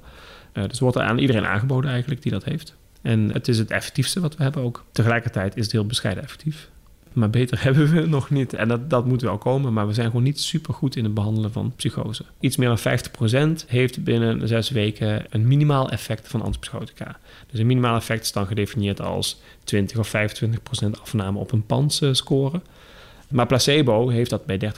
Uh, 0.53 0.63
dus 0.67 0.79
wordt 0.79 0.98
er 0.98 1.03
aan 1.03 1.17
iedereen 1.17 1.46
aangeboden 1.46 1.89
eigenlijk 1.89 2.22
die 2.22 2.31
dat 2.31 2.43
heeft. 2.43 2.75
En 3.01 3.31
het 3.31 3.48
is 3.48 3.58
het 3.58 3.72
effectiefste 3.72 4.20
wat 4.20 4.36
we 4.36 4.43
hebben 4.43 4.63
ook. 4.63 4.86
Tegelijkertijd 4.91 5.58
is 5.58 5.63
het 5.63 5.72
heel 5.72 5.86
bescheiden 5.86 6.24
effectief. 6.24 6.70
Maar 7.13 7.29
beter 7.29 7.62
hebben 7.63 7.91
we 7.91 8.08
nog 8.08 8.29
niet. 8.29 8.53
En 8.53 8.67
dat, 8.67 8.89
dat 8.89 9.05
moet 9.05 9.22
wel 9.22 9.38
komen. 9.38 9.74
Maar 9.74 9.88
we 9.88 9.93
zijn 9.93 10.08
gewoon 10.08 10.24
niet 10.24 10.39
super 10.39 10.74
goed 10.74 10.96
in 10.96 11.03
het 11.03 11.13
behandelen 11.13 11.51
van 11.51 11.74
psychose. 11.75 12.24
Iets 12.39 12.58
meer 12.58 12.67
dan 12.67 13.60
50% 13.63 13.65
heeft 13.67 14.03
binnen 14.03 14.48
zes 14.48 14.70
weken 14.70 15.25
een 15.29 15.48
minimaal 15.48 15.89
effect 15.89 16.27
van 16.27 16.41
antipsychotica. 16.41 17.20
Dus 17.48 17.60
een 17.60 17.67
minimaal 17.67 17.96
effect 17.96 18.24
is 18.24 18.31
dan 18.31 18.48
gedefinieerd 18.48 19.01
als 19.01 19.41
20 19.63 19.98
of 19.98 20.13
25% 20.15 21.01
afname 21.01 21.39
op 21.39 21.51
een 21.51 21.65
PANS-score. 21.65 22.62
Maar 23.29 23.46
placebo 23.46 24.10
heeft 24.10 24.29
dat 24.29 24.46
bij 24.46 24.60
30%. 24.60 24.70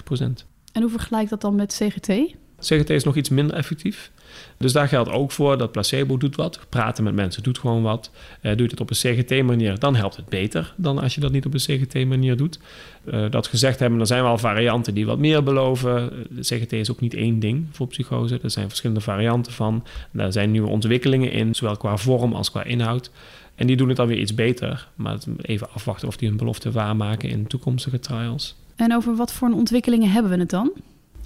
En 0.71 0.81
hoe 0.81 0.91
vergelijkt 0.91 1.29
dat 1.29 1.41
dan 1.41 1.55
met 1.55 1.73
CGT? 1.73 2.35
CGT 2.63 2.89
is 2.89 3.03
nog 3.03 3.15
iets 3.15 3.29
minder 3.29 3.55
effectief. 3.55 4.12
Dus 4.58 4.72
daar 4.72 4.88
geldt 4.88 5.10
ook 5.10 5.32
voor 5.32 5.58
dat 5.58 5.72
placebo 5.72 6.17
doet 6.17 6.36
wat. 6.36 6.60
Praten 6.70 7.03
met 7.03 7.13
mensen 7.13 7.43
doet 7.43 7.58
gewoon 7.58 7.82
wat. 7.82 8.12
Uh, 8.13 8.51
doe 8.51 8.63
je 8.63 8.72
het 8.72 8.79
op 8.79 8.89
een 8.89 8.96
CGT-manier, 8.96 9.79
dan 9.79 9.96
helpt 9.96 10.15
het 10.15 10.29
beter 10.29 10.74
dan 10.77 11.00
als 11.00 11.15
je 11.15 11.22
dat 11.22 11.32
niet 11.32 11.46
op 11.46 11.53
een 11.53 11.60
CGT-manier 11.60 12.38
doet. 12.38 12.60
Uh, 13.06 13.30
dat 13.30 13.47
gezegd 13.47 13.80
hebben, 13.80 13.99
er 13.99 14.08
zijn 14.08 14.23
wel 14.23 14.38
varianten 14.38 14.93
die 14.93 15.06
wat 15.06 15.17
meer 15.17 15.43
beloven. 15.43 16.10
De 16.30 16.41
CGT 16.41 16.71
is 16.71 16.91
ook 16.91 16.99
niet 16.99 17.13
één 17.13 17.39
ding 17.39 17.65
voor 17.71 17.88
psychose. 17.88 18.39
Er 18.43 18.52
zijn 18.52 18.67
verschillende 18.67 19.02
varianten 19.02 19.54
van. 19.54 19.84
Daar 20.12 20.32
zijn 20.32 20.52
nieuwe 20.52 20.69
ontwikkelingen 20.69 21.32
in, 21.32 21.56
zowel 21.56 21.78
qua 21.78 21.97
vorm 21.97 22.34
als 22.34 22.52
qua 22.52 22.63
inhoud. 22.63 23.12
En 23.56 23.67
die 23.67 23.76
doen 23.76 23.88
het 23.88 23.97
dan 23.97 24.08
weer 24.08 24.19
iets 24.19 24.34
beter. 24.34 24.88
Maar 24.95 25.17
even 25.41 25.67
afwachten 25.73 26.08
of 26.08 26.17
die 26.17 26.28
hun 26.28 26.38
belofte 26.38 26.71
waarmaken 26.71 27.30
in 27.30 27.47
toekomstige 27.47 27.99
trials. 27.99 28.56
En 28.76 28.95
over 28.95 29.15
wat 29.15 29.34
voor 29.34 29.52
ontwikkelingen 29.52 30.12
hebben 30.12 30.32
we 30.32 30.38
het 30.38 30.49
dan? 30.49 30.71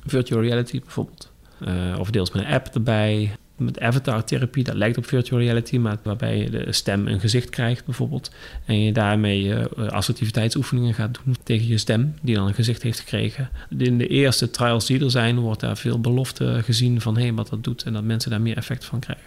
Virtual 0.08 0.42
reality 0.42 0.80
bijvoorbeeld. 0.80 1.32
Uh, 1.68 2.00
of 2.00 2.10
deels 2.12 2.32
met 2.32 2.44
een 2.44 2.52
app 2.52 2.68
erbij. 2.74 3.32
Met 3.56 3.80
avatar-therapie, 3.80 4.64
dat 4.64 4.76
lijkt 4.76 4.98
op 4.98 5.06
virtual 5.06 5.42
reality, 5.42 5.78
maar 5.78 5.98
waarbij 6.04 6.38
je 6.38 6.50
de 6.50 6.72
stem 6.72 7.08
een 7.08 7.20
gezicht 7.20 7.50
krijgt 7.50 7.86
bijvoorbeeld. 7.86 8.32
En 8.66 8.84
je 8.84 8.92
daarmee 8.92 9.44
uh, 9.44 9.66
assertiviteitsoefeningen 9.88 10.94
gaat 10.94 11.20
doen 11.24 11.36
tegen 11.44 11.68
je 11.68 11.78
stem, 11.78 12.16
die 12.22 12.36
dan 12.36 12.48
een 12.48 12.54
gezicht 12.54 12.82
heeft 12.82 13.00
gekregen. 13.00 13.50
In 13.78 13.98
de 13.98 14.08
eerste 14.08 14.50
trials 14.50 14.86
die 14.86 15.04
er 15.04 15.12
zijn, 15.12 15.40
wordt 15.40 15.60
daar 15.60 15.78
veel 15.78 16.00
belofte 16.00 16.62
gezien 16.64 17.02
van 17.02 17.16
hé, 17.16 17.22
hey, 17.22 17.34
wat 17.34 17.50
dat 17.50 17.64
doet 17.64 17.84
en 17.84 17.94
dat 17.94 18.04
mensen 18.04 18.32
daar 18.32 18.42
meer 18.42 18.58
effect 18.58 18.86
van 18.86 19.00
krijgen. 19.00 19.26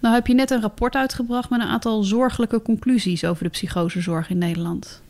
Nou 0.00 0.14
heb 0.14 0.26
je 0.26 0.34
net 0.34 0.50
een 0.50 0.60
rapport 0.60 0.94
uitgebracht 0.94 1.50
met 1.50 1.60
een 1.60 1.66
aantal 1.66 2.02
zorgelijke 2.02 2.62
conclusies 2.62 3.24
over 3.24 3.44
de 3.44 3.50
psychosezorg 3.50 4.30
in 4.30 4.38
Nederland. 4.38 5.02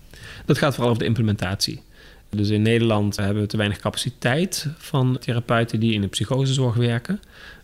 Dat 0.44 0.58
gaat 0.58 0.72
vooral 0.74 0.90
over 0.90 1.02
de 1.02 1.08
implementatie. 1.08 1.82
Dus 2.30 2.48
in 2.48 2.62
Nederland 2.62 3.16
hebben 3.16 3.42
we 3.42 3.48
te 3.48 3.56
weinig 3.56 3.78
capaciteit 3.78 4.66
van 4.76 5.18
therapeuten 5.20 5.80
die 5.80 5.92
in 5.92 6.00
de 6.00 6.06
psychosezorg 6.06 6.74
werken. 6.74 7.20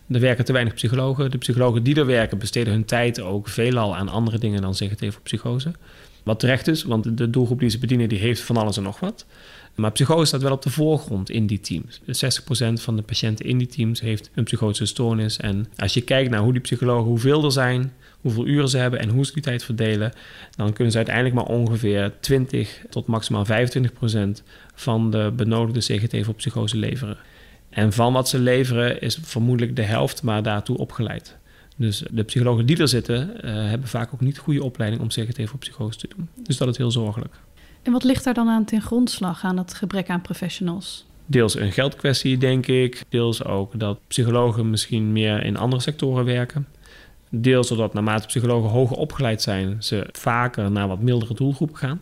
Er 0.07 0.19
werken 0.19 0.45
te 0.45 0.53
weinig 0.53 0.73
psychologen. 0.73 1.31
De 1.31 1.37
psychologen 1.37 1.83
die 1.83 1.95
er 1.95 2.05
werken 2.05 2.37
besteden 2.37 2.73
hun 2.73 2.85
tijd 2.85 3.21
ook 3.21 3.47
veelal 3.47 3.95
aan 3.95 4.09
andere 4.09 4.37
dingen 4.37 4.61
dan 4.61 4.73
CGT 4.73 4.99
voor 4.99 5.21
psychose. 5.23 5.71
Wat 6.23 6.39
terecht 6.39 6.67
is, 6.67 6.83
want 6.83 7.17
de 7.17 7.29
doelgroep 7.29 7.59
die 7.59 7.69
ze 7.69 7.77
bedienen 7.77 8.09
die 8.09 8.19
heeft 8.19 8.41
van 8.41 8.57
alles 8.57 8.77
en 8.77 8.83
nog 8.83 8.99
wat. 8.99 9.25
Maar 9.75 9.91
psychose 9.91 10.25
staat 10.25 10.41
wel 10.41 10.51
op 10.51 10.61
de 10.61 10.69
voorgrond 10.69 11.29
in 11.29 11.47
die 11.47 11.59
teams. 11.59 12.01
60% 12.01 12.73
van 12.73 12.95
de 12.95 13.01
patiënten 13.01 13.45
in 13.45 13.57
die 13.57 13.67
teams 13.67 14.01
heeft 14.01 14.29
een 14.33 14.43
psychotische 14.43 14.85
stoornis. 14.85 15.37
En 15.37 15.67
als 15.75 15.93
je 15.93 16.01
kijkt 16.01 16.29
naar 16.29 16.41
hoe 16.41 16.51
die 16.51 16.61
psychologen, 16.61 17.09
hoeveel 17.09 17.43
er 17.43 17.51
zijn, 17.51 17.93
hoeveel 18.21 18.45
uren 18.47 18.69
ze 18.69 18.77
hebben 18.77 18.99
en 18.99 19.09
hoe 19.09 19.25
ze 19.25 19.33
die 19.33 19.41
tijd 19.41 19.63
verdelen, 19.63 20.11
dan 20.55 20.73
kunnen 20.73 20.91
ze 20.91 20.97
uiteindelijk 20.97 21.35
maar 21.35 21.45
ongeveer 21.45 22.13
20 22.19 22.81
tot 22.89 23.07
maximaal 23.07 23.45
25 23.45 23.93
procent 23.93 24.43
van 24.75 25.11
de 25.11 25.33
benodigde 25.35 25.79
CGT 25.79 26.25
voor 26.25 26.33
psychose 26.33 26.77
leveren. 26.77 27.17
En 27.75 27.93
van 27.93 28.13
wat 28.13 28.29
ze 28.29 28.39
leveren 28.39 29.01
is 29.01 29.17
vermoedelijk 29.21 29.75
de 29.75 29.81
helft 29.81 30.23
maar 30.23 30.43
daartoe 30.43 30.77
opgeleid. 30.77 31.37
Dus 31.75 32.03
de 32.11 32.23
psychologen 32.23 32.65
die 32.65 32.77
er 32.77 32.87
zitten, 32.87 33.29
uh, 33.35 33.51
hebben 33.69 33.87
vaak 33.87 34.13
ook 34.13 34.21
niet 34.21 34.37
goede 34.37 34.63
opleiding 34.63 35.01
om 35.01 35.07
CGT 35.07 35.49
voor 35.49 35.59
psychose 35.59 35.97
te 35.97 36.07
doen. 36.15 36.29
Dus 36.35 36.57
dat 36.57 36.67
is 36.67 36.77
heel 36.77 36.91
zorgelijk. 36.91 37.33
En 37.81 37.91
wat 37.91 38.03
ligt 38.03 38.23
daar 38.23 38.33
dan 38.33 38.49
aan 38.49 38.65
ten 38.65 38.81
grondslag 38.81 39.43
aan 39.43 39.57
het 39.57 39.73
gebrek 39.73 40.09
aan 40.09 40.21
professionals? 40.21 41.05
Deels 41.25 41.55
een 41.55 41.71
geldkwestie, 41.71 42.37
denk 42.37 42.67
ik. 42.67 43.03
Deels 43.09 43.43
ook 43.43 43.79
dat 43.79 43.99
psychologen 44.07 44.69
misschien 44.69 45.11
meer 45.11 45.43
in 45.43 45.57
andere 45.57 45.81
sectoren 45.81 46.25
werken. 46.25 46.67
Deels 47.29 47.67
doordat 47.67 47.93
naarmate 47.93 48.27
psychologen 48.27 48.69
hoger 48.69 48.97
opgeleid 48.97 49.41
zijn, 49.41 49.83
ze 49.83 50.07
vaker 50.11 50.71
naar 50.71 50.87
wat 50.87 51.01
mildere 51.01 51.33
doelgroepen 51.33 51.77
gaan 51.77 52.01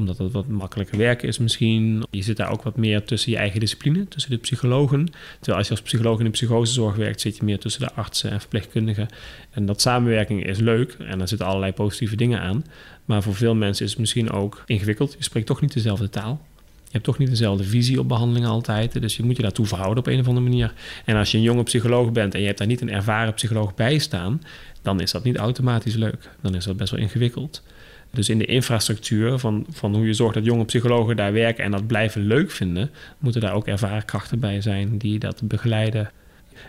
omdat 0.00 0.18
het 0.18 0.32
wat 0.32 0.48
makkelijker 0.48 0.98
werken 0.98 1.28
is 1.28 1.38
misschien. 1.38 2.04
Je 2.10 2.22
zit 2.22 2.36
daar 2.36 2.50
ook 2.50 2.62
wat 2.62 2.76
meer 2.76 3.04
tussen 3.04 3.30
je 3.32 3.36
eigen 3.36 3.60
discipline, 3.60 4.08
tussen 4.08 4.30
de 4.30 4.36
psychologen. 4.36 5.08
Terwijl 5.36 5.58
als 5.58 5.66
je 5.66 5.72
als 5.72 5.82
psycholoog 5.82 6.18
in 6.18 6.24
de 6.24 6.30
psychosezorg 6.30 6.96
werkt, 6.96 7.20
zit 7.20 7.36
je 7.36 7.44
meer 7.44 7.58
tussen 7.58 7.80
de 7.80 7.92
artsen 7.92 8.30
en 8.30 8.40
verpleegkundigen. 8.40 9.08
En 9.50 9.66
dat 9.66 9.80
samenwerking 9.80 10.46
is 10.46 10.58
leuk 10.58 10.96
en 10.98 11.18
daar 11.18 11.28
zitten 11.28 11.46
allerlei 11.46 11.72
positieve 11.72 12.16
dingen 12.16 12.40
aan. 12.40 12.64
Maar 13.04 13.22
voor 13.22 13.34
veel 13.34 13.54
mensen 13.54 13.84
is 13.84 13.90
het 13.90 14.00
misschien 14.00 14.30
ook 14.30 14.62
ingewikkeld. 14.66 15.14
Je 15.18 15.24
spreekt 15.24 15.46
toch 15.46 15.60
niet 15.60 15.72
dezelfde 15.72 16.10
taal. 16.10 16.40
Je 16.84 16.96
hebt 16.96 17.04
toch 17.04 17.18
niet 17.18 17.28
dezelfde 17.28 17.64
visie 17.64 17.98
op 18.00 18.08
behandeling 18.08 18.46
altijd. 18.46 19.00
Dus 19.00 19.16
je 19.16 19.22
moet 19.22 19.36
je 19.36 19.42
daartoe 19.42 19.66
verhouden 19.66 19.98
op 19.98 20.06
een 20.06 20.20
of 20.20 20.26
andere 20.26 20.46
manier. 20.48 20.72
En 21.04 21.16
als 21.16 21.30
je 21.30 21.36
een 21.36 21.42
jonge 21.42 21.62
psycholoog 21.62 22.12
bent 22.12 22.34
en 22.34 22.40
je 22.40 22.46
hebt 22.46 22.58
daar 22.58 22.66
niet 22.66 22.80
een 22.80 22.90
ervaren 22.90 23.34
psycholoog 23.34 23.74
bij 23.74 23.98
staan, 23.98 24.42
dan 24.82 25.00
is 25.00 25.10
dat 25.10 25.24
niet 25.24 25.36
automatisch 25.36 25.94
leuk. 25.94 26.30
Dan 26.40 26.54
is 26.54 26.64
dat 26.64 26.76
best 26.76 26.90
wel 26.90 27.00
ingewikkeld. 27.00 27.62
Dus 28.10 28.28
in 28.28 28.38
de 28.38 28.44
infrastructuur 28.44 29.38
van, 29.38 29.66
van 29.70 29.94
hoe 29.94 30.06
je 30.06 30.14
zorgt 30.14 30.34
dat 30.34 30.44
jonge 30.44 30.64
psychologen 30.64 31.16
daar 31.16 31.32
werken 31.32 31.64
en 31.64 31.70
dat 31.70 31.86
blijven 31.86 32.26
leuk 32.26 32.50
vinden, 32.50 32.90
moeten 33.18 33.40
daar 33.40 33.54
ook 33.54 33.66
ervaren 33.66 34.04
krachten 34.04 34.40
bij 34.40 34.60
zijn 34.60 34.98
die 34.98 35.18
dat 35.18 35.40
begeleiden. 35.44 36.10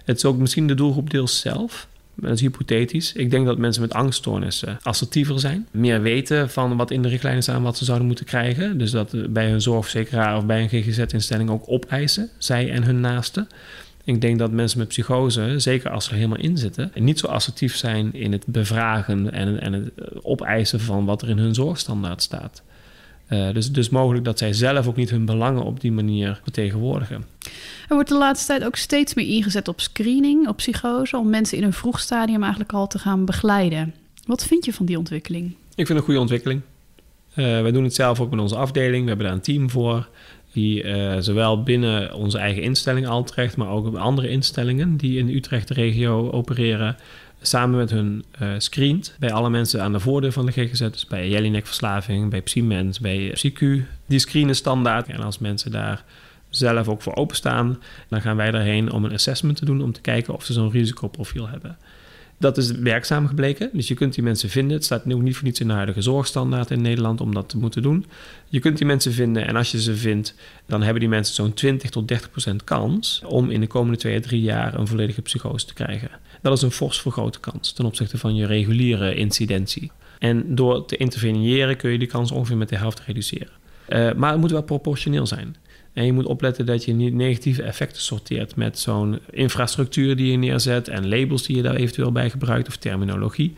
Het 0.05 0.17
is 0.17 0.25
ook 0.25 0.37
misschien 0.37 0.67
de 0.67 0.73
doelgroep 0.73 1.09
deels 1.09 1.39
zelf. 1.39 1.87
Dat 2.15 2.31
is 2.31 2.41
hypothetisch. 2.41 3.13
Ik 3.13 3.31
denk 3.31 3.45
dat 3.45 3.57
mensen 3.57 3.81
met 3.81 3.93
angststoornissen 3.93 4.79
assertiever 4.81 5.39
zijn. 5.39 5.67
Meer 5.71 6.01
weten 6.01 6.49
van 6.49 6.77
wat 6.77 6.91
in 6.91 7.01
de 7.01 7.07
richtlijnen 7.07 7.43
staan, 7.43 7.63
wat 7.63 7.77
ze 7.77 7.85
zouden 7.85 8.07
moeten 8.07 8.25
krijgen. 8.25 8.77
Dus 8.77 8.91
dat 8.91 9.33
bij 9.33 9.49
hun 9.49 9.61
zorgverzekeraar 9.61 10.37
of 10.37 10.45
bij 10.45 10.61
een 10.61 10.69
GGZ-instelling 10.69 11.49
ook 11.49 11.63
opeisen, 11.65 12.29
zij 12.37 12.71
en 12.71 12.83
hun 12.83 12.99
naasten. 12.99 13.47
Ik 14.03 14.21
denk 14.21 14.39
dat 14.39 14.51
mensen 14.51 14.79
met 14.79 14.87
psychose, 14.87 15.59
zeker 15.59 15.91
als 15.91 16.03
ze 16.03 16.09
er 16.09 16.15
helemaal 16.15 16.37
in 16.37 16.57
zitten, 16.57 16.91
niet 16.95 17.19
zo 17.19 17.27
assertief 17.27 17.75
zijn 17.75 18.13
in 18.13 18.31
het 18.31 18.45
bevragen 18.45 19.31
en, 19.31 19.61
en 19.61 19.73
het 19.73 19.91
opeisen 20.23 20.79
van 20.79 21.05
wat 21.05 21.21
er 21.21 21.29
in 21.29 21.37
hun 21.37 21.53
zorgstandaard 21.53 22.21
staat. 22.21 22.63
Uh, 23.29 23.53
dus, 23.53 23.71
dus 23.71 23.89
mogelijk 23.89 24.25
dat 24.25 24.37
zij 24.37 24.53
zelf 24.53 24.87
ook 24.87 24.95
niet 24.95 25.09
hun 25.09 25.25
belangen 25.25 25.63
op 25.63 25.79
die 25.79 25.91
manier 25.91 26.39
vertegenwoordigen. 26.43 27.25
Er 27.87 27.95
wordt 27.95 28.09
de 28.09 28.17
laatste 28.17 28.47
tijd 28.47 28.63
ook 28.63 28.75
steeds 28.75 29.13
meer 29.13 29.27
ingezet 29.27 29.67
op 29.67 29.81
screening, 29.81 30.47
op 30.47 30.57
psychose, 30.57 31.17
om 31.17 31.29
mensen 31.29 31.57
in 31.57 31.63
een 31.63 31.73
vroeg 31.73 31.99
stadium 31.99 32.41
eigenlijk 32.41 32.73
al 32.73 32.87
te 32.87 32.99
gaan 32.99 33.25
begeleiden. 33.25 33.93
Wat 34.25 34.45
vind 34.45 34.65
je 34.65 34.73
van 34.73 34.85
die 34.85 34.97
ontwikkeling? 34.97 35.45
Ik 35.45 35.55
vind 35.75 35.87
het 35.87 35.97
een 35.97 36.03
goede 36.03 36.19
ontwikkeling. 36.19 36.61
Uh, 37.35 37.61
wij 37.61 37.71
doen 37.71 37.83
het 37.83 37.95
zelf 37.95 38.19
ook 38.19 38.29
met 38.29 38.39
onze 38.39 38.55
afdeling. 38.55 39.01
We 39.01 39.07
hebben 39.07 39.25
daar 39.25 39.35
een 39.35 39.41
team 39.41 39.69
voor. 39.69 40.09
Die 40.51 40.83
uh, 40.83 41.15
zowel 41.19 41.63
binnen 41.63 42.13
onze 42.13 42.37
eigen 42.37 42.61
instelling 42.61 43.07
Altrecht, 43.07 43.57
maar 43.57 43.69
ook 43.69 43.95
andere 43.95 44.29
instellingen 44.29 44.97
die 44.97 45.17
in 45.17 45.25
de 45.25 45.35
Utrecht-regio 45.35 46.31
opereren, 46.31 46.97
samen 47.41 47.77
met 47.77 47.89
hun 47.89 48.23
uh, 48.41 48.49
screent 48.57 49.15
bij 49.19 49.31
alle 49.31 49.49
mensen 49.49 49.81
aan 49.81 49.91
de 49.91 49.99
voordeur 49.99 50.31
van 50.31 50.45
de 50.45 50.51
GGZ. 50.51 50.79
Dus 50.79 51.05
bij 51.05 51.29
Jellinek 51.29 51.65
Verslaving, 51.65 52.29
bij 52.29 52.41
Psymens, 52.41 52.99
bij 52.99 53.33
PsyQ. 53.33 53.65
Die 54.05 54.19
screenen 54.19 54.55
standaard. 54.55 55.07
En 55.07 55.23
als 55.23 55.39
mensen 55.39 55.71
daar 55.71 56.03
zelf 56.49 56.87
ook 56.87 57.01
voor 57.01 57.15
openstaan, 57.15 57.79
dan 58.07 58.21
gaan 58.21 58.35
wij 58.35 58.51
daarheen 58.51 58.91
om 58.91 59.05
een 59.05 59.13
assessment 59.13 59.57
te 59.57 59.65
doen 59.65 59.81
om 59.81 59.91
te 59.91 60.01
kijken 60.01 60.33
of 60.33 60.43
ze 60.43 60.53
zo'n 60.53 60.71
risicoprofiel 60.71 61.47
hebben. 61.47 61.77
Dat 62.41 62.57
is 62.57 62.71
werkzaam 62.71 63.27
gebleken. 63.27 63.69
Dus 63.73 63.87
je 63.87 63.93
kunt 63.93 64.13
die 64.13 64.23
mensen 64.23 64.49
vinden. 64.49 64.75
Het 64.75 64.85
staat 64.85 65.13
ook 65.13 65.21
niet 65.21 65.35
voor 65.35 65.45
niets 65.45 65.59
in 65.59 65.67
de 65.67 65.73
huidige 65.73 66.01
zorgstandaard 66.01 66.71
in 66.71 66.81
Nederland 66.81 67.21
om 67.21 67.33
dat 67.33 67.49
te 67.49 67.57
moeten 67.57 67.81
doen. 67.81 68.05
Je 68.49 68.59
kunt 68.59 68.77
die 68.77 68.85
mensen 68.85 69.13
vinden 69.13 69.47
en 69.47 69.55
als 69.55 69.71
je 69.71 69.81
ze 69.81 69.95
vindt, 69.95 70.35
dan 70.65 70.81
hebben 70.81 70.99
die 70.99 71.09
mensen 71.09 71.35
zo'n 71.35 71.53
20 71.53 71.89
tot 71.89 72.07
30 72.07 72.31
procent 72.31 72.63
kans 72.63 73.21
om 73.25 73.49
in 73.49 73.59
de 73.59 73.67
komende 73.67 73.97
twee 73.97 74.17
à 74.17 74.21
drie 74.21 74.41
jaar 74.41 74.73
een 74.73 74.87
volledige 74.87 75.21
psychose 75.21 75.65
te 75.65 75.73
krijgen. 75.73 76.09
Dat 76.41 76.57
is 76.57 76.61
een 76.61 76.71
fors 76.71 77.01
vergrote 77.01 77.39
kans 77.39 77.71
ten 77.71 77.85
opzichte 77.85 78.17
van 78.17 78.35
je 78.35 78.45
reguliere 78.45 79.15
incidentie. 79.15 79.91
En 80.19 80.55
door 80.55 80.85
te 80.85 80.97
interveneren 80.97 81.77
kun 81.77 81.91
je 81.91 81.97
die 81.97 82.07
kans 82.07 82.31
ongeveer 82.31 82.57
met 82.57 82.69
de 82.69 82.77
helft 82.77 82.99
reduceren. 82.99 83.59
Uh, 83.89 84.13
maar 84.13 84.31
het 84.31 84.39
moet 84.39 84.51
wel 84.51 84.63
proportioneel 84.63 85.27
zijn. 85.27 85.55
En 85.93 86.05
je 86.05 86.13
moet 86.13 86.25
opletten 86.25 86.65
dat 86.65 86.85
je 86.85 86.93
niet 86.93 87.13
negatieve 87.13 87.63
effecten 87.63 88.01
sorteert 88.01 88.55
met 88.55 88.79
zo'n 88.79 89.19
infrastructuur 89.29 90.15
die 90.15 90.31
je 90.31 90.37
neerzet 90.37 90.87
en 90.87 91.09
labels 91.09 91.45
die 91.45 91.55
je 91.55 91.61
daar 91.61 91.75
eventueel 91.75 92.11
bij 92.11 92.29
gebruikt 92.29 92.67
of 92.67 92.75
terminologie. 92.75 93.53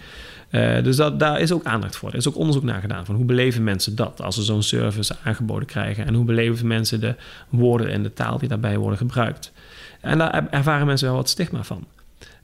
Uh, 0.51 0.83
dus 0.83 0.95
dat, 0.95 1.19
daar 1.19 1.39
is 1.39 1.51
ook 1.51 1.63
aandacht 1.63 1.95
voor. 1.95 2.09
Er 2.09 2.15
is 2.15 2.27
ook 2.27 2.37
onderzoek 2.37 2.63
naar 2.63 2.81
gedaan 2.81 3.05
van 3.05 3.15
hoe 3.15 3.25
beleven 3.25 3.63
mensen 3.63 3.95
dat 3.95 4.21
als 4.21 4.35
ze 4.35 4.43
zo'n 4.43 4.63
service 4.63 5.15
aangeboden 5.23 5.67
krijgen. 5.67 6.05
En 6.05 6.13
hoe 6.13 6.25
beleven 6.25 6.67
mensen 6.67 6.99
de 6.99 7.15
woorden 7.49 7.87
en 7.87 8.03
de 8.03 8.13
taal 8.13 8.37
die 8.37 8.49
daarbij 8.49 8.77
worden 8.77 8.97
gebruikt. 8.97 9.51
En 10.01 10.17
daar 10.17 10.47
ervaren 10.49 10.85
mensen 10.85 11.07
wel 11.07 11.15
wat 11.15 11.29
stigma 11.29 11.63
van. 11.63 11.85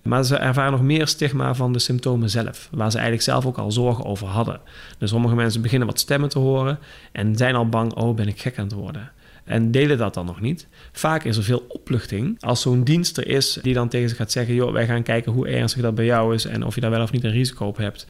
Maar 0.01 0.23
ze 0.23 0.35
ervaren 0.35 0.71
nog 0.71 0.81
meer 0.81 1.07
stigma 1.07 1.53
van 1.53 1.73
de 1.73 1.79
symptomen 1.79 2.29
zelf, 2.29 2.67
waar 2.71 2.91
ze 2.91 2.97
eigenlijk 2.97 3.25
zelf 3.25 3.45
ook 3.45 3.57
al 3.57 3.71
zorgen 3.71 4.05
over 4.05 4.27
hadden. 4.27 4.59
Dus 4.97 5.09
sommige 5.09 5.35
mensen 5.35 5.61
beginnen 5.61 5.87
wat 5.87 5.99
stemmen 5.99 6.29
te 6.29 6.39
horen 6.39 6.79
en 7.11 7.35
zijn 7.35 7.55
al 7.55 7.69
bang, 7.69 7.93
oh 7.93 8.15
ben 8.15 8.27
ik 8.27 8.41
gek 8.41 8.57
aan 8.57 8.63
het 8.63 8.73
worden 8.73 9.11
en 9.49 9.71
delen 9.71 9.97
dat 9.97 10.13
dan 10.13 10.25
nog 10.25 10.41
niet. 10.41 10.67
Vaak 10.91 11.23
is 11.23 11.37
er 11.37 11.43
veel 11.43 11.65
opluchting 11.67 12.41
als 12.41 12.61
zo'n 12.61 12.83
dienst 12.83 13.17
er 13.17 13.27
is 13.27 13.59
die 13.61 13.73
dan 13.73 13.89
tegen 13.89 14.09
ze 14.09 14.15
gaat 14.15 14.31
zeggen: 14.31 14.53
joh, 14.53 14.71
wij 14.71 14.85
gaan 14.85 15.03
kijken 15.03 15.31
hoe 15.31 15.47
ernstig 15.47 15.81
dat 15.81 15.95
bij 15.95 16.05
jou 16.05 16.33
is 16.33 16.45
en 16.45 16.65
of 16.65 16.75
je 16.75 16.81
daar 16.81 16.89
wel 16.89 17.01
of 17.01 17.11
niet 17.11 17.23
een 17.23 17.31
risico 17.31 17.65
op 17.65 17.77
hebt. 17.77 18.07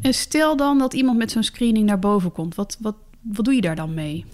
En 0.00 0.14
stel 0.14 0.56
dan 0.56 0.78
dat 0.78 0.94
iemand 0.94 1.18
met 1.18 1.30
zo'n 1.30 1.42
screening 1.42 1.86
naar 1.86 1.98
boven 1.98 2.32
komt, 2.32 2.54
wat, 2.54 2.76
wat, 2.80 2.94
wat 3.20 3.44
doe 3.44 3.54
je 3.54 3.60
daar 3.60 3.76
dan 3.76 3.94
mee? 3.94 4.24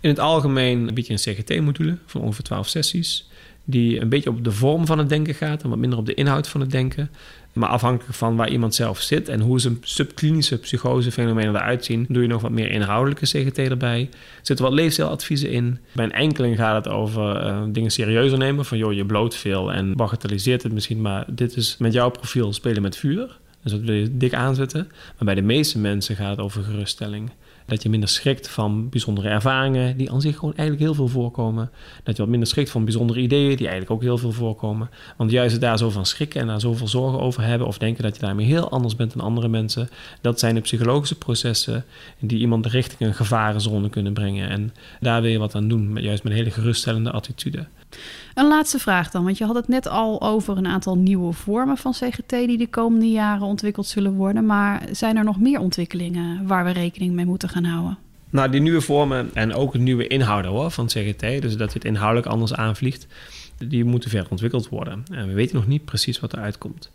In 0.00 0.08
het 0.08 0.18
algemeen 0.18 0.94
bied 0.94 1.06
je 1.06 1.12
een 1.12 1.34
CGT-module 1.34 1.98
van 2.06 2.20
ongeveer 2.20 2.44
12 2.44 2.68
sessies, 2.68 3.28
die 3.64 4.00
een 4.00 4.08
beetje 4.08 4.30
op 4.30 4.44
de 4.44 4.52
vorm 4.52 4.86
van 4.86 4.98
het 4.98 5.08
denken 5.08 5.34
gaat 5.34 5.62
en 5.62 5.68
wat 5.68 5.78
minder 5.78 5.98
op 5.98 6.06
de 6.06 6.14
inhoud 6.14 6.48
van 6.48 6.60
het 6.60 6.70
denken. 6.70 7.10
Maar 7.58 7.68
afhankelijk 7.68 8.14
van 8.14 8.36
waar 8.36 8.50
iemand 8.50 8.74
zelf 8.74 9.00
zit 9.00 9.28
en 9.28 9.40
hoe 9.40 9.60
zijn 9.60 9.78
subklinische 9.80 10.58
psychosefenomenen 10.58 11.54
eruit 11.54 11.84
zien, 11.84 12.06
doe 12.08 12.22
je 12.22 12.28
nog 12.28 12.42
wat 12.42 12.50
meer 12.50 12.70
inhoudelijke 12.70 13.24
CGT 13.26 13.58
erbij. 13.58 14.00
Er 14.00 14.16
zitten 14.42 14.64
wat 14.64 14.74
leefstijladviezen 14.74 15.50
in. 15.50 15.78
Bij 15.92 16.04
een 16.04 16.12
enkeling 16.12 16.56
gaat 16.56 16.84
het 16.84 16.94
over 16.94 17.44
uh, 17.44 17.62
dingen 17.68 17.90
serieuzer 17.90 18.38
nemen. 18.38 18.64
Van 18.64 18.78
joh, 18.78 18.92
je 18.92 19.06
bloot 19.06 19.36
veel 19.36 19.72
en 19.72 19.96
bagatelliseert 19.96 20.62
het 20.62 20.72
misschien, 20.72 21.00
maar 21.00 21.24
dit 21.26 21.56
is 21.56 21.76
met 21.78 21.92
jouw 21.92 22.10
profiel 22.10 22.52
spelen 22.52 22.82
met 22.82 22.96
vuur. 22.96 23.38
Dus 23.62 23.72
dat 23.72 23.80
wil 23.80 23.94
je 23.94 24.16
dik 24.16 24.34
aanzetten. 24.34 24.88
Maar 24.88 25.24
bij 25.24 25.34
de 25.34 25.42
meeste 25.42 25.78
mensen 25.78 26.16
gaat 26.16 26.30
het 26.30 26.40
over 26.40 26.62
geruststelling. 26.62 27.30
Dat 27.68 27.82
je 27.82 27.88
minder 27.88 28.08
schrikt 28.08 28.48
van 28.48 28.88
bijzondere 28.88 29.28
ervaringen, 29.28 29.96
die 29.96 30.10
aan 30.10 30.20
zich 30.20 30.34
gewoon 30.34 30.54
eigenlijk 30.54 30.80
heel 30.80 30.94
veel 30.94 31.08
voorkomen. 31.08 31.70
Dat 32.02 32.16
je 32.16 32.22
wat 32.22 32.30
minder 32.30 32.48
schrikt 32.48 32.70
van 32.70 32.84
bijzondere 32.84 33.20
ideeën, 33.20 33.56
die 33.56 33.68
eigenlijk 33.68 33.90
ook 33.90 34.02
heel 34.02 34.18
veel 34.18 34.32
voorkomen. 34.32 34.90
Want 35.16 35.30
juist 35.30 35.60
daar 35.60 35.78
zo 35.78 35.90
van 35.90 36.06
schrikken 36.06 36.40
en 36.40 36.46
daar 36.46 36.60
zoveel 36.60 36.88
zorgen 36.88 37.20
over 37.20 37.42
hebben, 37.42 37.66
of 37.66 37.78
denken 37.78 38.02
dat 38.02 38.14
je 38.14 38.20
daarmee 38.20 38.46
heel 38.46 38.70
anders 38.70 38.96
bent 38.96 39.12
dan 39.12 39.24
andere 39.24 39.48
mensen, 39.48 39.88
dat 40.20 40.38
zijn 40.38 40.54
de 40.54 40.60
psychologische 40.60 41.18
processen 41.18 41.84
die 42.18 42.38
iemand 42.38 42.66
richting 42.66 43.00
een 43.00 43.14
gevarenzone 43.14 43.90
kunnen 43.90 44.12
brengen. 44.12 44.48
En 44.48 44.72
daar 45.00 45.22
wil 45.22 45.30
je 45.30 45.38
wat 45.38 45.54
aan 45.54 45.68
doen, 45.68 45.96
juist 46.00 46.22
met 46.22 46.32
een 46.32 46.38
hele 46.38 46.50
geruststellende 46.50 47.10
attitude. 47.10 47.66
Een 48.34 48.48
laatste 48.48 48.78
vraag 48.78 49.10
dan, 49.10 49.24
want 49.24 49.38
je 49.38 49.44
had 49.44 49.54
het 49.54 49.68
net 49.68 49.88
al 49.88 50.22
over 50.22 50.56
een 50.56 50.66
aantal 50.66 50.96
nieuwe 50.96 51.32
vormen 51.32 51.76
van 51.76 51.92
CGT 51.92 52.30
die 52.30 52.58
de 52.58 52.68
komende 52.68 53.10
jaren 53.10 53.46
ontwikkeld 53.46 53.86
zullen 53.86 54.12
worden. 54.12 54.46
Maar 54.46 54.82
zijn 54.92 55.16
er 55.16 55.24
nog 55.24 55.40
meer 55.40 55.60
ontwikkelingen 55.60 56.46
waar 56.46 56.64
we 56.64 56.70
rekening 56.70 57.12
mee 57.12 57.26
moeten 57.26 57.48
gaan 57.48 57.64
houden? 57.64 57.98
Nou, 58.30 58.50
die 58.50 58.60
nieuwe 58.60 58.80
vormen 58.80 59.30
en 59.34 59.54
ook 59.54 59.72
het 59.72 59.82
nieuwe 59.82 60.06
inhouden 60.06 60.50
hoor, 60.50 60.70
van 60.70 60.86
CGT, 60.86 61.20
dus 61.20 61.56
dat 61.56 61.72
het 61.72 61.84
inhoudelijk 61.84 62.26
anders 62.26 62.54
aanvliegt, 62.54 63.06
die 63.58 63.84
moeten 63.84 64.10
verder 64.10 64.30
ontwikkeld 64.30 64.68
worden. 64.68 65.04
En 65.10 65.26
we 65.26 65.34
weten 65.34 65.56
nog 65.56 65.66
niet 65.66 65.84
precies 65.84 66.20
wat 66.20 66.32
eruit 66.32 66.58
komt. 66.58 66.90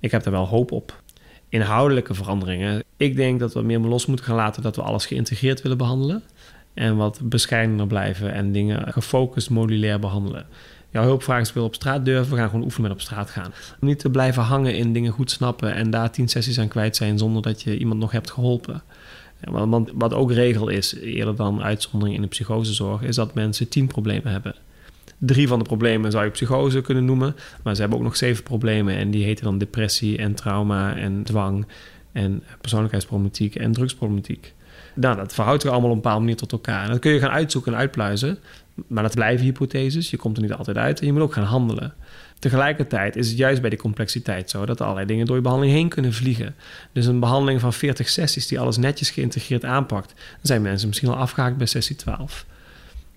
Ik 0.00 0.10
heb 0.10 0.22
daar 0.22 0.32
wel 0.32 0.46
hoop 0.46 0.72
op. 0.72 1.02
Inhoudelijke 1.48 2.14
veranderingen. 2.14 2.84
Ik 2.96 3.16
denk 3.16 3.40
dat 3.40 3.54
we 3.54 3.62
meer 3.62 3.78
los 3.78 4.06
moeten 4.06 4.26
gaan 4.26 4.36
laten 4.36 4.62
dat 4.62 4.76
we 4.76 4.82
alles 4.82 5.06
geïntegreerd 5.06 5.62
willen 5.62 5.78
behandelen. 5.78 6.22
En 6.76 6.96
wat 6.96 7.20
bescheidener 7.22 7.86
blijven 7.86 8.32
en 8.32 8.52
dingen 8.52 8.92
gefocust 8.92 9.50
modulair 9.50 9.98
behandelen. 9.98 10.46
Jouw 10.90 11.04
hulpvraag 11.04 11.40
is 11.40 11.52
op 11.52 11.74
straat 11.74 12.04
durven. 12.04 12.32
We 12.32 12.38
gaan 12.38 12.48
gewoon 12.48 12.64
oefenen 12.64 12.88
met 12.88 12.98
op 12.98 13.04
straat 13.04 13.30
gaan. 13.30 13.52
Niet 13.80 13.98
te 13.98 14.10
blijven 14.10 14.42
hangen 14.42 14.74
in 14.74 14.92
dingen 14.92 15.12
goed 15.12 15.30
snappen 15.30 15.74
en 15.74 15.90
daar 15.90 16.10
tien 16.10 16.28
sessies 16.28 16.60
aan 16.60 16.68
kwijt 16.68 16.96
zijn 16.96 17.18
zonder 17.18 17.42
dat 17.42 17.62
je 17.62 17.78
iemand 17.78 18.00
nog 18.00 18.10
hebt 18.12 18.30
geholpen. 18.30 18.82
Wat 19.94 20.14
ook 20.14 20.32
regel 20.32 20.68
is, 20.68 20.94
eerder 20.94 21.36
dan 21.36 21.62
uitzondering 21.62 22.16
in 22.16 22.22
de 22.22 22.28
psychosezorg, 22.28 23.02
is 23.02 23.16
dat 23.16 23.34
mensen 23.34 23.68
tien 23.68 23.86
problemen 23.86 24.32
hebben. 24.32 24.54
Drie 25.18 25.48
van 25.48 25.58
de 25.58 25.64
problemen 25.64 26.10
zou 26.10 26.24
je 26.24 26.30
psychose 26.30 26.80
kunnen 26.80 27.04
noemen, 27.04 27.36
maar 27.62 27.74
ze 27.74 27.80
hebben 27.80 27.98
ook 27.98 28.04
nog 28.04 28.16
zeven 28.16 28.42
problemen 28.42 28.96
en 28.96 29.10
die 29.10 29.24
heten 29.24 29.44
dan 29.44 29.58
depressie 29.58 30.18
en 30.18 30.34
trauma 30.34 30.96
en 30.96 31.22
dwang 31.22 31.66
en 32.12 32.42
persoonlijkheidsproblematiek 32.60 33.54
en 33.54 33.72
drugsproblematiek. 33.72 34.54
Nou, 34.96 35.16
dat 35.16 35.34
verhoudt 35.34 35.62
zich 35.62 35.70
allemaal 35.70 35.90
op 35.90 35.96
een 35.96 36.02
bepaalde 36.02 36.24
manier 36.24 36.36
tot 36.36 36.52
elkaar. 36.52 36.84
En 36.84 36.90
dat 36.90 36.98
kun 36.98 37.12
je 37.12 37.18
gaan 37.18 37.30
uitzoeken 37.30 37.72
en 37.72 37.78
uitpluizen. 37.78 38.38
Maar 38.86 39.02
dat 39.02 39.14
blijven 39.14 39.44
hypotheses. 39.44 40.10
Je 40.10 40.16
komt 40.16 40.36
er 40.36 40.42
niet 40.42 40.52
altijd 40.52 40.76
uit. 40.76 41.00
En 41.00 41.06
je 41.06 41.12
moet 41.12 41.22
ook 41.22 41.32
gaan 41.32 41.44
handelen. 41.44 41.94
Tegelijkertijd 42.38 43.16
is 43.16 43.28
het 43.28 43.36
juist 43.36 43.60
bij 43.60 43.70
de 43.70 43.76
complexiteit 43.76 44.50
zo 44.50 44.66
dat 44.66 44.80
allerlei 44.80 45.06
dingen 45.06 45.26
door 45.26 45.36
je 45.36 45.42
behandeling 45.42 45.76
heen 45.76 45.88
kunnen 45.88 46.12
vliegen. 46.12 46.54
Dus 46.92 47.06
een 47.06 47.20
behandeling 47.20 47.60
van 47.60 47.72
40 47.72 48.08
sessies 48.08 48.46
die 48.46 48.60
alles 48.60 48.76
netjes 48.76 49.10
geïntegreerd 49.10 49.64
aanpakt, 49.64 50.08
dan 50.16 50.40
zijn 50.42 50.62
mensen 50.62 50.88
misschien 50.88 51.08
al 51.08 51.16
afgehaakt 51.16 51.56
bij 51.56 51.66
sessie 51.66 51.96
12 51.96 52.46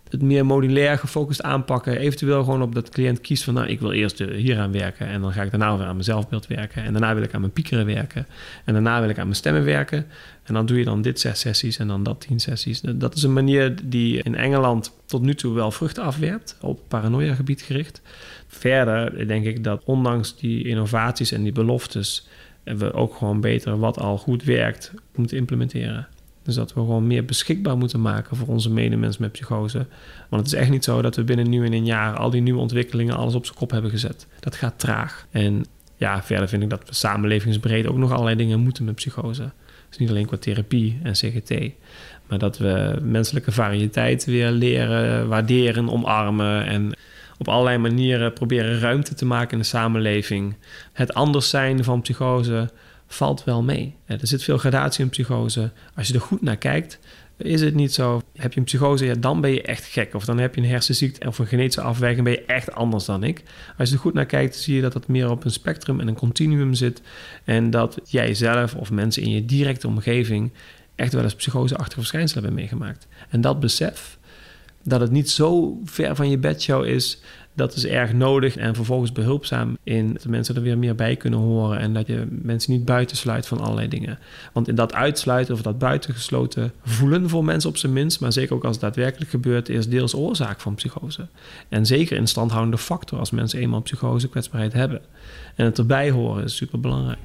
het 0.10 0.22
meer 0.22 0.46
modulair 0.46 0.98
gefocust 0.98 1.42
aanpakken. 1.42 1.98
Eventueel 1.98 2.44
gewoon 2.44 2.62
op 2.62 2.76
dat 2.76 2.90
cliënt 2.90 3.22
kiest 3.22 3.44
van... 3.44 3.54
nou, 3.54 3.68
ik 3.68 3.80
wil 3.80 3.92
eerst 3.92 4.20
hier 4.20 4.60
aan 4.60 4.72
werken... 4.72 5.08
en 5.08 5.22
dan 5.22 5.32
ga 5.32 5.42
ik 5.42 5.50
daarna 5.50 5.78
weer 5.78 5.86
aan 5.86 5.92
mijn 5.92 6.04
zelfbeeld 6.04 6.48
werken... 6.48 6.84
en 6.84 6.92
daarna 6.92 7.14
wil 7.14 7.24
ik 7.24 7.34
aan 7.34 7.40
mijn 7.40 7.54
piekeren 7.54 7.86
werken... 7.86 8.28
en 8.66 8.74
daarna 8.74 9.00
wil 9.00 9.10
ik 9.10 9.18
aan 9.18 9.24
mijn 9.24 9.36
stemmen 9.36 9.64
werken... 9.64 10.06
en 10.44 10.54
dan 10.54 10.66
doe 10.66 10.78
je 10.78 10.86
dan 10.86 11.02
dit 11.02 11.20
zes 11.20 11.40
sessies 11.40 11.78
en 11.78 11.88
dan 11.88 12.04
dat 12.04 12.22
tien 12.22 12.40
sessies. 12.40 12.82
Dat 12.82 13.16
is 13.16 13.24
een 13.24 13.34
manier 13.34 13.76
die 13.84 14.24
in 14.24 14.36
Engeland 14.36 14.94
tot 15.06 15.22
nu 15.22 15.36
toe 15.36 15.54
wel 15.54 15.72
vruchten 15.72 16.04
afwerpt... 16.04 16.58
op 16.62 16.80
paranoia-gebied 16.88 17.62
gericht. 17.62 18.02
Verder 18.48 19.28
denk 19.28 19.46
ik 19.46 19.64
dat 19.64 19.84
ondanks 19.86 20.38
die 20.38 20.68
innovaties 20.68 21.32
en 21.32 21.44
die 21.44 21.52
beloftes... 21.52 22.28
we 22.64 22.94
ook 22.94 23.16
gewoon 23.16 23.42
beter 23.42 23.80
wat 23.80 24.00
al 24.00 24.18
goed 24.18 24.44
werkt 24.44 24.94
moeten 25.16 25.38
implementeren. 25.38 26.08
Dus 26.50 26.58
dat 26.58 26.74
we 26.74 26.80
gewoon 26.80 27.08
meer 27.08 27.26
beschikbaar 27.26 27.78
moeten 27.78 28.02
maken 28.02 28.38
voor 28.38 28.48
onze 28.48 28.72
medemens 28.72 29.18
met 29.18 29.32
psychose. 29.32 29.86
Want 30.30 30.44
het 30.44 30.54
is 30.54 30.60
echt 30.60 30.70
niet 30.70 30.84
zo 30.84 31.02
dat 31.02 31.16
we 31.16 31.24
binnen 31.24 31.50
nu 31.50 31.66
in 31.66 31.74
een 31.74 31.86
jaar 31.86 32.18
al 32.18 32.30
die 32.30 32.42
nieuwe 32.42 32.60
ontwikkelingen 32.60 33.16
alles 33.16 33.36
op 33.36 33.46
zijn 33.46 33.58
kop 33.58 33.72
hebben 33.72 33.92
gezet. 33.92 34.28
Dat 34.40 34.56
gaat 34.56 34.80
traag. 34.80 35.28
En 35.32 35.66
ja, 35.98 36.24
verder 36.24 36.50
vind 36.50 36.64
ik 36.64 36.70
dat 36.70 36.84
we 36.88 36.94
samenlevingsbreed 36.94 37.88
ook 37.88 37.98
nog 37.98 38.12
allerlei 38.12 38.36
dingen 38.36 38.60
moeten 38.60 38.84
met 38.86 38.96
psychose. 38.96 39.52
Dus 39.90 39.98
niet 39.98 40.10
alleen 40.10 40.26
qua 40.26 40.38
therapie 40.38 41.00
en 41.04 41.12
CGT, 41.12 41.72
maar 42.28 42.40
dat 42.40 42.58
we 42.58 43.00
menselijke 43.02 43.52
variëteit 43.52 44.26
weer 44.26 44.52
leren, 44.52 45.28
waarderen, 45.28 45.90
omarmen 45.90 46.66
en 46.66 46.92
op 47.38 47.48
allerlei 47.48 47.78
manieren 47.78 48.34
proberen 48.34 48.80
ruimte 48.80 49.14
te 49.14 49.26
maken 49.26 49.52
in 49.52 49.58
de 49.60 49.64
samenleving. 49.64 50.56
Het 50.94 51.14
anders 51.14 51.50
zijn 51.50 51.84
van 51.84 52.02
psychose 52.02 52.70
valt 53.10 53.44
wel 53.44 53.64
mee. 53.64 53.96
Er 54.06 54.20
zit 54.22 54.44
veel 54.44 54.58
gradatie 54.58 55.04
in 55.04 55.10
psychose. 55.10 55.72
Als 55.96 56.08
je 56.08 56.14
er 56.14 56.22
goed 56.22 56.42
naar 56.42 56.58
kijkt, 56.58 57.00
is 57.38 57.62
het 57.62 57.76
niet 57.76 57.94
zo. 57.94 58.22
Heb 58.36 58.54
je 58.54 58.60
een 58.60 58.66
psychose, 58.66 59.06
ja, 59.06 59.14
dan 59.14 59.42
ben 59.42 59.52
je 59.52 59.62
echt 59.62 59.86
gek. 59.86 60.14
Of 60.14 60.26
dan 60.26 60.38
heb 60.38 60.56
je 60.56 60.62
een 60.62 60.68
hersenziekte 60.68 61.28
of 61.28 61.40
een 61.40 61.48
genetische 61.48 61.82
afwijking, 61.82 62.24
ben 62.24 62.34
je 62.34 62.46
echt 62.46 62.72
anders 62.72 63.06
dan 63.06 63.24
ik. 63.24 63.44
Als 63.78 63.90
je 63.90 63.96
er 63.96 64.02
goed 64.02 64.14
naar 64.14 64.26
kijkt, 64.26 64.56
zie 64.56 64.76
je 64.76 64.82
dat 64.82 64.94
het 64.94 65.08
meer 65.08 65.30
op 65.30 65.44
een 65.44 65.52
spectrum 65.52 66.00
en 66.00 66.08
een 66.08 66.16
continuum 66.16 66.74
zit. 66.74 67.02
En 67.44 67.70
dat 67.70 68.00
jij 68.06 68.34
zelf 68.34 68.76
of 68.76 68.92
mensen 68.92 69.22
in 69.22 69.30
je 69.30 69.46
directe 69.46 69.88
omgeving 69.88 70.52
echt 70.96 71.14
wel 71.14 71.24
eens 71.24 71.36
psychoseachtige 71.36 72.00
verschijnselen 72.00 72.44
hebben 72.44 72.62
meegemaakt. 72.62 73.08
En 73.30 73.42
dat 73.42 73.60
besef, 73.60 74.18
dat 74.84 75.02
het 75.02 75.12
niet 75.12 75.30
zo 75.30 75.80
ver 75.84 76.16
van 76.16 76.30
je 76.30 76.38
bedshow 76.38 76.86
is, 76.86 77.22
dat 77.60 77.76
is 77.76 77.86
erg 77.86 78.14
nodig 78.14 78.58
en 78.58 78.76
vervolgens 78.76 79.12
behulpzaam 79.12 79.78
in 79.84 80.14
dat 80.14 80.26
mensen 80.26 80.56
er 80.56 80.62
weer 80.62 80.78
meer 80.78 80.96
bij 80.96 81.16
kunnen 81.16 81.40
horen 81.40 81.80
en 81.80 81.94
dat 81.94 82.08
je 82.08 82.28
mensen 82.30 82.72
niet 82.72 82.86
buitensluit 82.86 83.48
van 83.48 83.60
allerlei 83.60 83.88
dingen. 83.88 84.20
Want 84.54 84.68
in 84.68 84.76
dat 84.76 84.94
uitsluiten 84.94 85.54
of 85.54 85.62
dat 85.62 85.78
buitengesloten 85.78 86.72
voelen 86.84 87.30
voor 87.30 87.44
mensen 87.44 87.70
op 87.70 87.78
zijn 87.78 87.94
minst, 87.94 88.20
maar 88.20 88.34
zeker 88.34 88.56
ook 88.56 88.64
als 88.64 88.72
het 88.72 88.82
daadwerkelijk 88.82 89.32
gebeurt, 89.32 89.70
is 89.70 89.90
deels 89.90 90.16
oorzaak 90.16 90.60
van 90.60 90.76
psychose. 90.76 91.28
En 91.70 91.86
zeker 91.86 92.18
een 92.18 92.28
standhoudende 92.28 92.78
factor 92.78 93.20
als 93.20 93.32
mensen 93.32 93.60
eenmaal 93.60 93.82
psychose 93.82 94.30
kwetsbaarheid 94.30 94.74
hebben. 94.74 95.02
En 95.56 95.66
het 95.66 95.78
erbij 95.78 96.12
horen 96.12 96.44
is 96.44 96.56
super 96.56 96.80
belangrijk. 96.80 97.20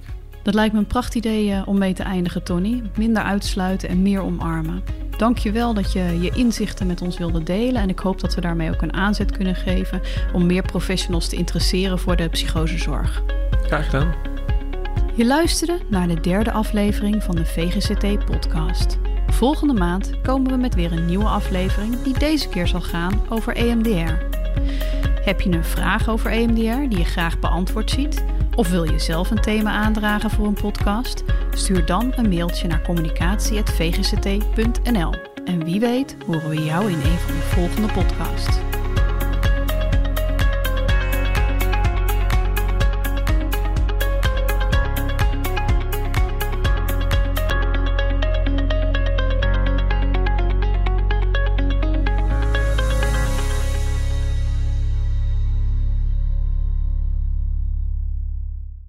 Dat 0.44 0.54
lijkt 0.54 0.72
me 0.72 0.78
een 0.78 0.86
pracht 0.86 1.14
idee 1.14 1.52
eh, 1.52 1.62
om 1.64 1.78
mee 1.78 1.92
te 1.92 2.02
eindigen, 2.02 2.42
Tony. 2.42 2.82
Minder 2.96 3.22
uitsluiten 3.22 3.88
en 3.88 4.02
meer 4.02 4.20
omarmen. 4.20 4.82
Dank 5.16 5.38
je 5.38 5.52
wel 5.52 5.74
dat 5.74 5.92
je 5.92 6.18
je 6.20 6.30
inzichten 6.30 6.86
met 6.86 7.02
ons 7.02 7.18
wilde 7.18 7.42
delen. 7.42 7.82
En 7.82 7.88
ik 7.88 7.98
hoop 7.98 8.20
dat 8.20 8.34
we 8.34 8.40
daarmee 8.40 8.70
ook 8.70 8.82
een 8.82 8.92
aanzet 8.92 9.32
kunnen 9.32 9.54
geven 9.54 10.00
om 10.32 10.46
meer 10.46 10.62
professionals 10.62 11.28
te 11.28 11.36
interesseren 11.36 11.98
voor 11.98 12.16
de 12.16 12.28
psychosezorg. 12.28 13.22
Graag 13.62 13.84
gedaan. 13.84 14.14
Je 15.14 15.26
luisterde 15.26 15.78
naar 15.88 16.08
de 16.08 16.20
derde 16.20 16.52
aflevering 16.52 17.22
van 17.22 17.36
de 17.36 17.46
VGCT-podcast. 17.46 18.98
Volgende 19.26 19.74
maand 19.74 20.20
komen 20.22 20.50
we 20.50 20.56
met 20.56 20.74
weer 20.74 20.92
een 20.92 21.06
nieuwe 21.06 21.28
aflevering 21.28 22.02
die 22.02 22.18
deze 22.18 22.48
keer 22.48 22.66
zal 22.66 22.80
gaan 22.80 23.20
over 23.28 23.56
EMDR. 23.56 24.12
Heb 25.24 25.40
je 25.40 25.50
een 25.50 25.64
vraag 25.64 26.08
over 26.08 26.30
EMDR 26.30 26.88
die 26.88 26.98
je 26.98 27.04
graag 27.04 27.38
beantwoord 27.38 27.90
ziet? 27.90 28.24
Of 28.56 28.70
wil 28.70 28.84
je 28.84 28.98
zelf 28.98 29.30
een 29.30 29.40
thema 29.40 29.70
aandragen 29.70 30.30
voor 30.30 30.46
een 30.46 30.54
podcast? 30.54 31.24
Stuur 31.50 31.86
dan 31.86 32.12
een 32.16 32.28
mailtje 32.28 32.68
naar 32.68 32.82
communicatie.vgct.nl. 32.82 35.14
En 35.44 35.64
wie 35.64 35.80
weet 35.80 36.16
horen 36.26 36.48
we 36.48 36.64
jou 36.64 36.90
in 36.90 36.98
een 36.98 37.18
van 37.18 37.34
de 37.34 37.42
volgende 37.42 37.92
podcasts. 37.92 38.73